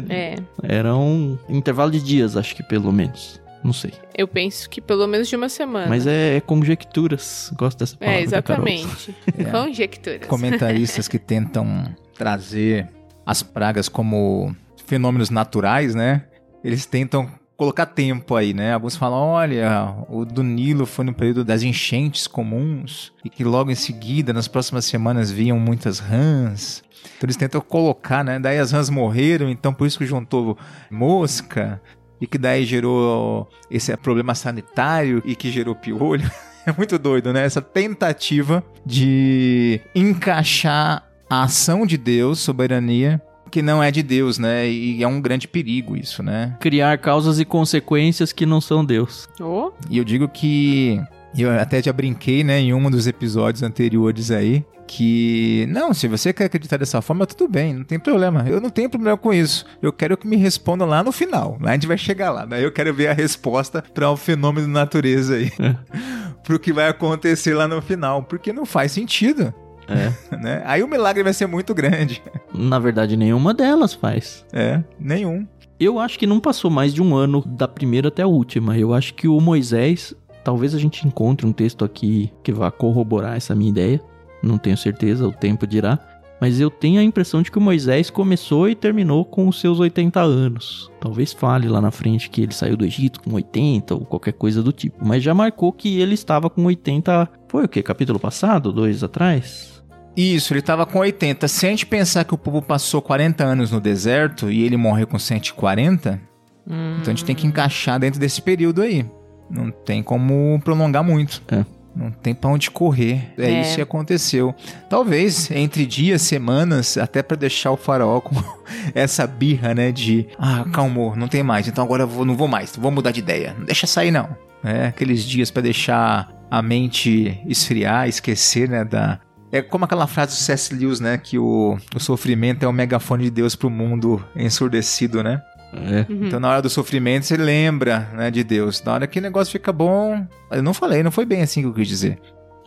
[0.09, 3.41] É, Era um intervalo de dias, acho que pelo menos.
[3.64, 3.92] Não sei.
[4.16, 5.88] eu penso que pelo menos de uma semana.
[5.88, 7.50] Mas é, é conjecturas.
[7.57, 8.20] Gosto dessa palavra.
[8.20, 8.68] É, da Carol.
[8.68, 9.14] exatamente.
[9.38, 9.44] É.
[9.44, 10.26] Conjecturas.
[10.28, 11.84] comentaristas que tentam
[12.14, 12.88] trazer
[13.24, 14.54] as pragas como
[14.86, 16.24] fenômenos naturais, né?
[16.62, 18.74] Eles tentam colocar tempo aí, né?
[18.74, 23.70] Alguns falam, olha, o do Nilo foi no período das enchentes comuns e que logo
[23.70, 26.84] em seguida, nas próximas semanas, vinham muitas rãs.
[27.16, 28.38] Então eles tentam colocar, né?
[28.38, 30.59] Daí as rãs morreram, então por isso que juntou
[30.90, 31.80] mosca
[32.20, 36.28] e que daí gerou esse problema sanitário e que gerou piolho.
[36.66, 37.44] É muito doido, né?
[37.44, 44.68] Essa tentativa de encaixar a ação de Deus, soberania, que não é de Deus, né?
[44.68, 46.56] E é um grande perigo isso, né?
[46.58, 49.28] Criar causas e consequências que não são Deus.
[49.40, 51.00] Oh, E eu digo que
[51.43, 56.32] eu até já brinquei, né, em um dos episódios anteriores aí, que não, se você
[56.32, 58.45] quer acreditar dessa forma, tudo bem, não tem problema.
[58.49, 59.64] Eu não tenho problema com isso.
[59.82, 61.59] Eu quero que me respondam lá no final.
[61.61, 62.45] Lá a gente vai chegar lá.
[62.45, 65.51] Daí eu quero ver a resposta para o fenômeno da natureza aí.
[66.45, 69.53] Pro que vai acontecer lá no final, porque não faz sentido,
[69.89, 70.12] É.
[70.37, 70.62] né?
[70.64, 72.22] Aí o milagre vai ser muito grande.
[72.55, 74.45] Na verdade, nenhuma delas faz.
[74.53, 75.45] É, nenhum.
[75.78, 78.78] Eu acho que não passou mais de um ano da primeira até a última.
[78.78, 80.14] Eu acho que o Moisés.
[80.47, 84.01] Talvez a gente encontre um texto aqui que vá corroborar essa minha ideia.
[84.40, 85.99] Não tenho certeza, o tempo dirá.
[86.40, 89.80] Mas eu tenho a impressão de que o Moisés começou e terminou com os seus
[89.80, 90.88] 80 anos.
[91.01, 94.62] Talvez fale lá na frente que ele saiu do Egito com 80 ou qualquer coisa
[94.62, 95.05] do tipo.
[95.05, 97.28] Mas já marcou que ele estava com 80.
[97.49, 97.82] Foi o que?
[97.82, 98.72] Capítulo passado?
[98.72, 99.82] Dois atrás?
[100.16, 101.49] Isso, ele tava com 80.
[101.49, 105.09] Se a gente pensar que o povo passou 40 anos no deserto e ele morreu
[105.09, 106.20] com 140,
[106.68, 109.05] hum, então a gente tem que encaixar dentro desse período aí.
[109.51, 111.42] Não tem como prolongar muito.
[111.49, 111.64] É.
[111.94, 113.32] Não tem pra onde correr.
[113.38, 113.61] É, É.
[113.62, 114.55] isso que aconteceu.
[114.90, 118.34] Talvez entre dias, semanas, até pra deixar o faraó com
[118.94, 119.90] essa birra, né?
[119.92, 123.12] De, ah, calmou, não tem mais, então agora eu vou, não vou mais, vou mudar
[123.12, 123.55] de ideia.
[123.59, 124.28] Não deixa sair, não.
[124.62, 128.84] É, aqueles dias pra deixar a mente esfriar, esquecer, né?
[128.84, 129.18] Da,
[129.51, 130.74] é como aquela frase do C.S.
[130.74, 131.16] Lewis, né?
[131.16, 135.40] Que o, o sofrimento é o megafone de Deus pro mundo ensurdecido, né?
[135.72, 136.10] É.
[136.10, 136.26] uhum.
[136.26, 138.82] Então, na hora do sofrimento, você lembra, né, de Deus.
[138.82, 141.66] Na hora que o negócio fica bom, eu não falei, não foi bem assim que
[141.66, 142.18] eu quis dizer.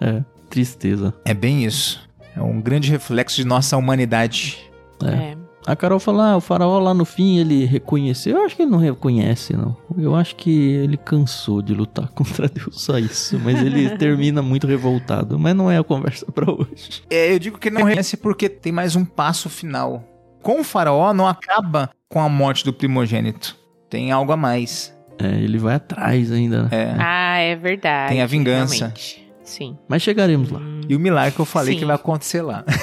[0.02, 0.24] É.
[0.50, 1.14] Tristeza.
[1.26, 2.08] É bem isso.
[2.36, 4.60] É um grande reflexo de nossa humanidade.
[5.04, 5.10] É.
[5.10, 5.38] é.
[5.66, 8.38] A Carol fala, ah, o faraó lá no fim ele reconheceu.
[8.38, 9.78] Eu acho que ele não reconhece, não.
[9.98, 13.40] Eu acho que ele cansou de lutar contra Deus, só isso.
[13.44, 15.38] Mas ele termina muito revoltado.
[15.38, 17.04] Mas não é a conversa pra hoje.
[17.10, 20.04] É, eu digo que não reconhece porque tem mais um passo final.
[20.42, 23.56] Com o faraó não acaba com a morte do primogênito.
[23.90, 24.96] Tem algo a mais.
[25.22, 26.64] É, ele vai atrás ainda.
[26.64, 26.70] né?
[26.72, 26.96] É.
[26.98, 28.14] Ah, é verdade.
[28.14, 28.76] Tem a vingança.
[28.76, 29.28] realmente.
[29.44, 29.78] Sim.
[29.88, 30.62] Mas chegaremos lá.
[30.88, 31.80] E o milagre que eu falei Sim.
[31.80, 32.64] que vai acontecer lá.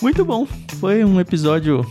[0.00, 0.46] Muito bom.
[0.78, 1.84] Foi um episódio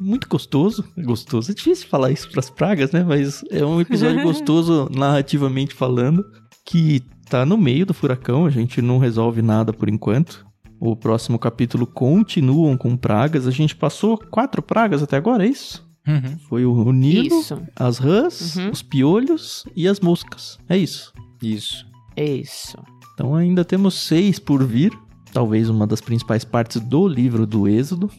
[0.00, 0.84] muito gostoso.
[0.98, 1.50] Gostoso.
[1.50, 3.04] É difícil falar isso pras pragas, né?
[3.04, 6.24] Mas é um episódio gostoso narrativamente falando.
[6.66, 8.46] Que tá no meio do furacão.
[8.46, 10.46] A gente não resolve nada por enquanto.
[10.80, 13.46] O próximo capítulo continuam com pragas.
[13.46, 15.84] A gente passou quatro pragas até agora, é isso?
[16.06, 16.38] Uhum.
[16.48, 17.58] Foi o, Nilo, Isso.
[17.74, 18.70] as rãs, Uhum.
[18.70, 20.58] os piolhos e as moscas.
[20.68, 21.10] É isso.
[21.42, 21.86] Isso.
[22.14, 22.76] Isso.
[23.14, 24.92] Então ainda temos seis por vir,
[25.32, 28.10] talvez uma das principais partes do livro do Êxodo.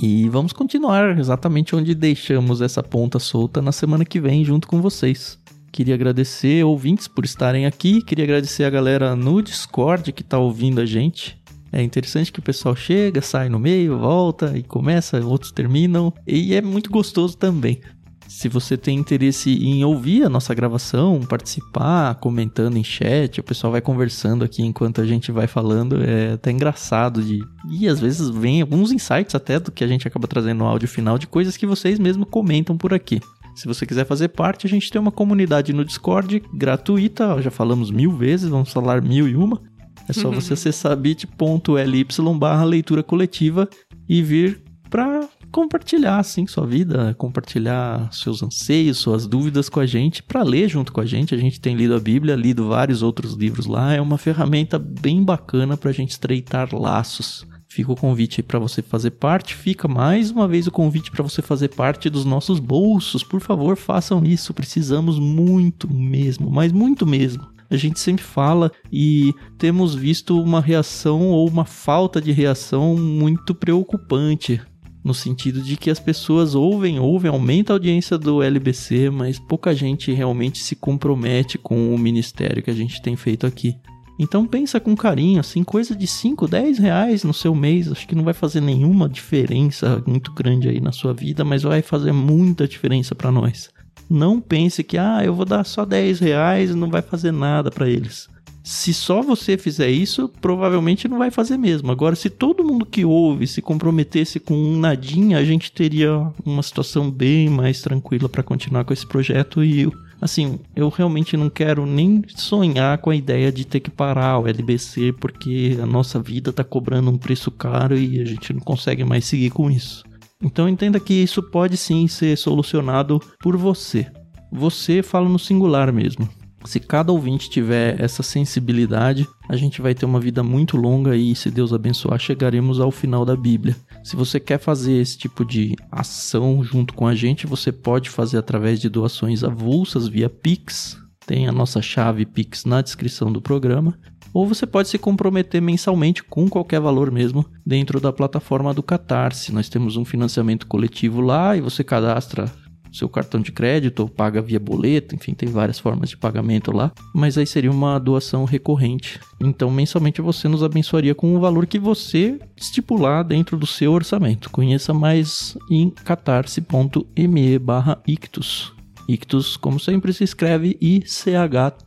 [0.00, 4.82] E vamos continuar exatamente onde deixamos essa ponta solta na semana que vem junto com
[4.82, 5.38] vocês.
[5.70, 10.80] Queria agradecer ouvintes por estarem aqui, queria agradecer a galera no Discord que tá ouvindo
[10.80, 11.36] a gente.
[11.72, 16.54] É interessante que o pessoal chega, sai no meio, volta e começa, outros terminam, e
[16.54, 17.80] é muito gostoso também.
[18.28, 23.72] Se você tem interesse em ouvir a nossa gravação, participar, comentando em chat, o pessoal
[23.72, 27.40] vai conversando aqui enquanto a gente vai falando, é até engraçado de.
[27.70, 30.88] E às vezes vem alguns insights até do que a gente acaba trazendo no áudio
[30.88, 33.20] final de coisas que vocês mesmo comentam por aqui.
[33.54, 37.90] Se você quiser fazer parte, a gente tem uma comunidade no Discord gratuita, já falamos
[37.90, 39.60] mil vezes, vamos falar mil e uma.
[40.08, 42.06] É só você acessar bit.ly
[42.38, 43.68] barra leitura coletiva
[44.08, 50.20] e vir para compartilhar assim sua vida, compartilhar seus anseios, suas dúvidas com a gente,
[50.20, 51.32] para ler junto com a gente.
[51.32, 53.94] A gente tem lido a Bíblia, lido vários outros livros lá.
[53.94, 57.46] É uma ferramenta bem bacana para a gente estreitar laços.
[57.68, 59.54] Fica o convite para você fazer parte.
[59.54, 63.22] Fica mais uma vez o convite para você fazer parte dos nossos bolsos.
[63.22, 64.52] Por favor, façam isso.
[64.52, 67.46] Precisamos muito mesmo, mas muito mesmo.
[67.70, 73.54] A gente sempre fala e temos visto uma reação ou uma falta de reação muito
[73.54, 74.60] preocupante.
[75.04, 79.74] No sentido de que as pessoas ouvem, ouvem, aumenta a audiência do LBC, mas pouca
[79.74, 83.76] gente realmente se compromete com o ministério que a gente tem feito aqui.
[84.18, 88.14] Então pensa com carinho, assim, coisa de 5, 10 reais no seu mês, acho que
[88.14, 92.66] não vai fazer nenhuma diferença muito grande aí na sua vida, mas vai fazer muita
[92.66, 93.68] diferença para nós.
[94.08, 97.70] Não pense que, ah, eu vou dar só 10 reais e não vai fazer nada
[97.70, 98.28] para eles.
[98.66, 101.92] Se só você fizer isso, provavelmente não vai fazer mesmo.
[101.92, 106.62] Agora, se todo mundo que ouve se comprometesse com um nadinha, a gente teria uma
[106.62, 109.86] situação bem mais tranquila para continuar com esse projeto e
[110.18, 114.48] assim, eu realmente não quero nem sonhar com a ideia de ter que parar o
[114.48, 119.04] LBC porque a nossa vida tá cobrando um preço caro e a gente não consegue
[119.04, 120.02] mais seguir com isso.
[120.42, 124.10] Então entenda que isso pode sim ser solucionado por você.
[124.50, 126.26] Você fala no singular mesmo.
[126.66, 131.34] Se cada ouvinte tiver essa sensibilidade, a gente vai ter uma vida muito longa e,
[131.34, 133.76] se Deus abençoar, chegaremos ao final da Bíblia.
[134.02, 138.38] Se você quer fazer esse tipo de ação junto com a gente, você pode fazer
[138.38, 140.96] através de doações avulsas via Pix.
[141.26, 143.98] Tem a nossa chave Pix na descrição do programa
[144.34, 149.52] ou você pode se comprometer mensalmente com qualquer valor mesmo dentro da plataforma do Catarse.
[149.52, 152.50] Nós temos um financiamento coletivo lá e você cadastra
[152.94, 156.92] seu cartão de crédito ou paga via boleto, enfim, tem várias formas de pagamento lá,
[157.12, 159.18] mas aí seria uma doação recorrente.
[159.40, 164.50] Então, mensalmente você nos abençoaria com o valor que você estipular dentro do seu orçamento.
[164.50, 168.72] Conheça mais em catarse.me/ictus.
[169.08, 171.84] Ictus, como sempre, se escreve I-C-H-T-H-U-S.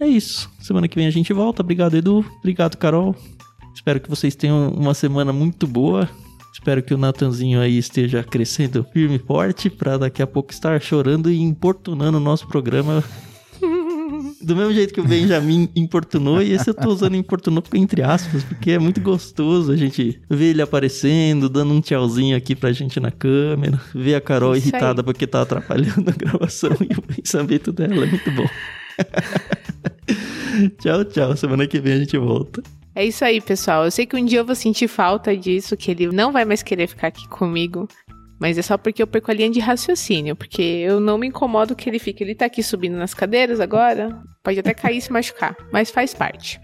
[0.00, 0.50] É isso.
[0.58, 1.62] Semana que vem a gente volta.
[1.62, 2.24] Obrigado, Edu.
[2.40, 3.14] Obrigado, Carol.
[3.72, 6.08] Espero que vocês tenham uma semana muito boa.
[6.52, 10.80] Espero que o Natanzinho aí esteja crescendo firme e forte para daqui a pouco estar
[10.80, 13.02] chorando e importunando o nosso programa.
[14.42, 18.42] Do mesmo jeito que o Benjamin importunou, e esse eu tô usando importunou entre aspas,
[18.44, 23.00] porque é muito gostoso a gente ver ele aparecendo, dando um tchauzinho aqui pra gente
[23.00, 25.04] na câmera, ver a Carol Isso irritada aí.
[25.04, 28.46] porque tá atrapalhando a gravação e o pensamento dela é muito bom.
[30.78, 31.36] tchau, tchau.
[31.36, 32.62] Semana que vem a gente volta.
[32.94, 33.84] É isso aí, pessoal.
[33.84, 36.62] Eu sei que um dia eu vou sentir falta disso, que ele não vai mais
[36.62, 37.88] querer ficar aqui comigo.
[38.38, 41.76] Mas é só porque eu perco a linha de raciocínio, porque eu não me incomodo
[41.76, 42.24] que ele fique.
[42.24, 46.12] Ele tá aqui subindo nas cadeiras agora, pode até cair e se machucar, mas faz
[46.12, 46.60] parte.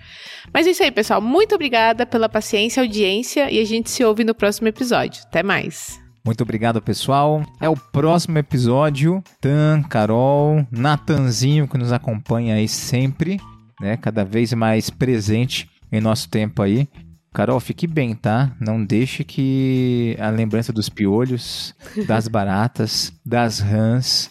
[0.52, 1.22] Mas é isso aí, pessoal.
[1.22, 5.22] Muito obrigada pela paciência, audiência e a gente se ouve no próximo episódio.
[5.26, 6.00] Até mais.
[6.24, 7.42] Muito obrigado, pessoal.
[7.60, 9.22] É o próximo episódio.
[9.40, 13.38] Tan, Carol, Natanzinho, que nos acompanha aí sempre,
[13.80, 13.96] né?
[13.96, 16.88] Cada vez mais presente em nosso tempo aí.
[17.32, 18.50] Carol, fique bem, tá?
[18.58, 21.74] Não deixe que a lembrança dos piolhos,
[22.06, 24.30] das baratas, das rãs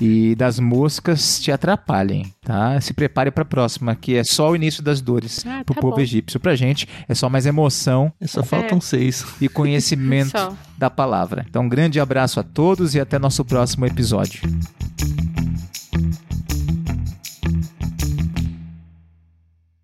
[0.00, 2.78] e das moscas te atrapalhem, tá?
[2.80, 5.80] Se prepare para a próxima, que é só o início das dores ah, pro tá
[5.80, 6.02] povo bom.
[6.02, 6.40] egípcio.
[6.40, 8.12] Pra gente é só mais emoção.
[8.20, 8.80] É só faltam é.
[8.80, 9.24] seis.
[9.40, 11.46] E conhecimento da palavra.
[11.48, 14.42] Então, um grande abraço a todos e até nosso próximo episódio.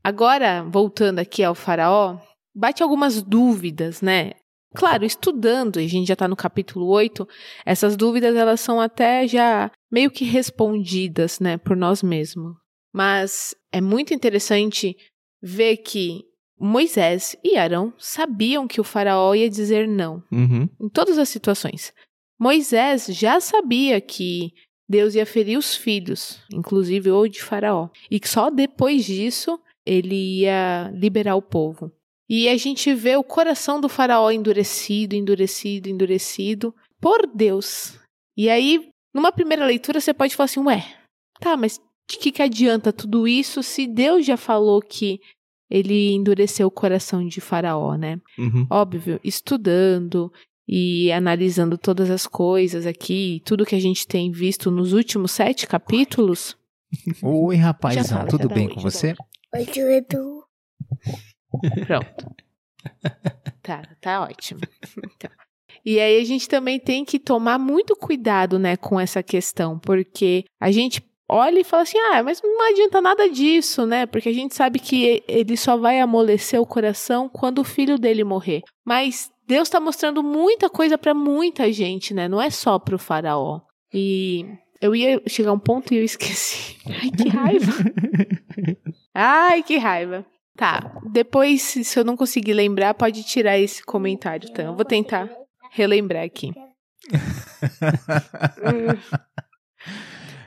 [0.05, 2.19] Agora, voltando aqui ao faraó,
[2.55, 4.33] bate algumas dúvidas, né?
[4.75, 7.29] Claro, estudando, e a gente já está no capítulo 8,
[7.65, 12.55] essas dúvidas elas são até já meio que respondidas, né, por nós mesmos.
[12.93, 14.97] Mas é muito interessante
[15.43, 16.25] ver que
[16.59, 20.69] Moisés e Arão sabiam que o faraó ia dizer não uhum.
[20.81, 21.93] em todas as situações.
[22.39, 24.53] Moisés já sabia que
[24.89, 30.41] Deus ia ferir os filhos, inclusive o de faraó, e que só depois disso ele
[30.41, 31.93] ia liberar o povo.
[32.28, 37.99] E a gente vê o coração do faraó endurecido, endurecido, endurecido por Deus.
[38.37, 40.85] E aí, numa primeira leitura, você pode falar assim: ué,
[41.41, 45.20] tá, mas de que, que adianta tudo isso se Deus já falou que
[45.70, 48.20] ele endureceu o coração de Faraó, né?
[48.39, 48.66] Uhum.
[48.70, 50.30] Óbvio, estudando
[50.68, 55.66] e analisando todas as coisas aqui, tudo que a gente tem visto nos últimos sete
[55.66, 56.57] capítulos.
[57.22, 59.14] Oi, rapazão, tudo bem com você?
[59.55, 60.45] Oi, Edu.
[61.87, 62.35] Pronto.
[63.63, 64.61] tá, tá ótimo.
[64.99, 65.31] Então.
[65.85, 70.45] E aí a gente também tem que tomar muito cuidado, né, com essa questão, porque
[70.61, 74.07] a gente olha e fala assim: ah, mas não adianta nada disso, né?
[74.07, 78.25] Porque a gente sabe que ele só vai amolecer o coração quando o filho dele
[78.25, 78.63] morrer.
[78.85, 82.29] Mas Deus está mostrando muita coisa para muita gente, né?
[82.29, 83.61] Não é só para o faraó.
[83.93, 84.47] E
[84.81, 86.77] eu ia chegar a um ponto e eu esqueci.
[86.89, 87.73] Ai, que raiva.
[89.15, 90.25] Ai, que raiva.
[90.57, 94.67] Tá, depois, se eu não conseguir lembrar, pode tirar esse comentário, então.
[94.67, 95.29] Eu vou tentar
[95.73, 96.53] relembrar aqui.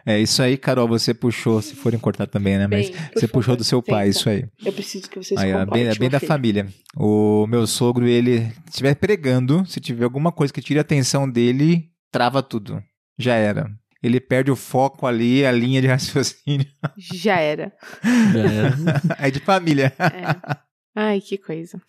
[0.06, 2.68] É isso aí, Carol, você puxou, se forem cortar também, né?
[2.68, 4.18] Mas Bem, você favor, puxou do seu pai, tenta.
[4.18, 4.46] isso aí.
[4.64, 5.86] Eu preciso que vocês Aí, compartilhem.
[5.86, 6.68] bem, é bem da família.
[6.96, 11.28] O meu sogro, ele se estiver pregando, se tiver alguma coisa que tire a atenção
[11.28, 12.82] dele, trava tudo.
[13.18, 13.68] Já era.
[14.04, 16.68] Ele perde o foco ali, a linha de raciocínio.
[16.98, 17.74] Já era.
[18.04, 18.76] Já era.
[19.28, 19.94] É de família.
[20.00, 20.58] É.
[20.96, 21.82] Ai, que coisa.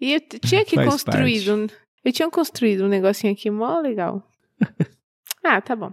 [0.00, 1.54] E eu tinha que Faz construído.
[1.56, 1.66] um-
[2.04, 4.22] Eu tinha construído um negocinho aqui mó legal.
[5.46, 5.92] Ah, tá bom.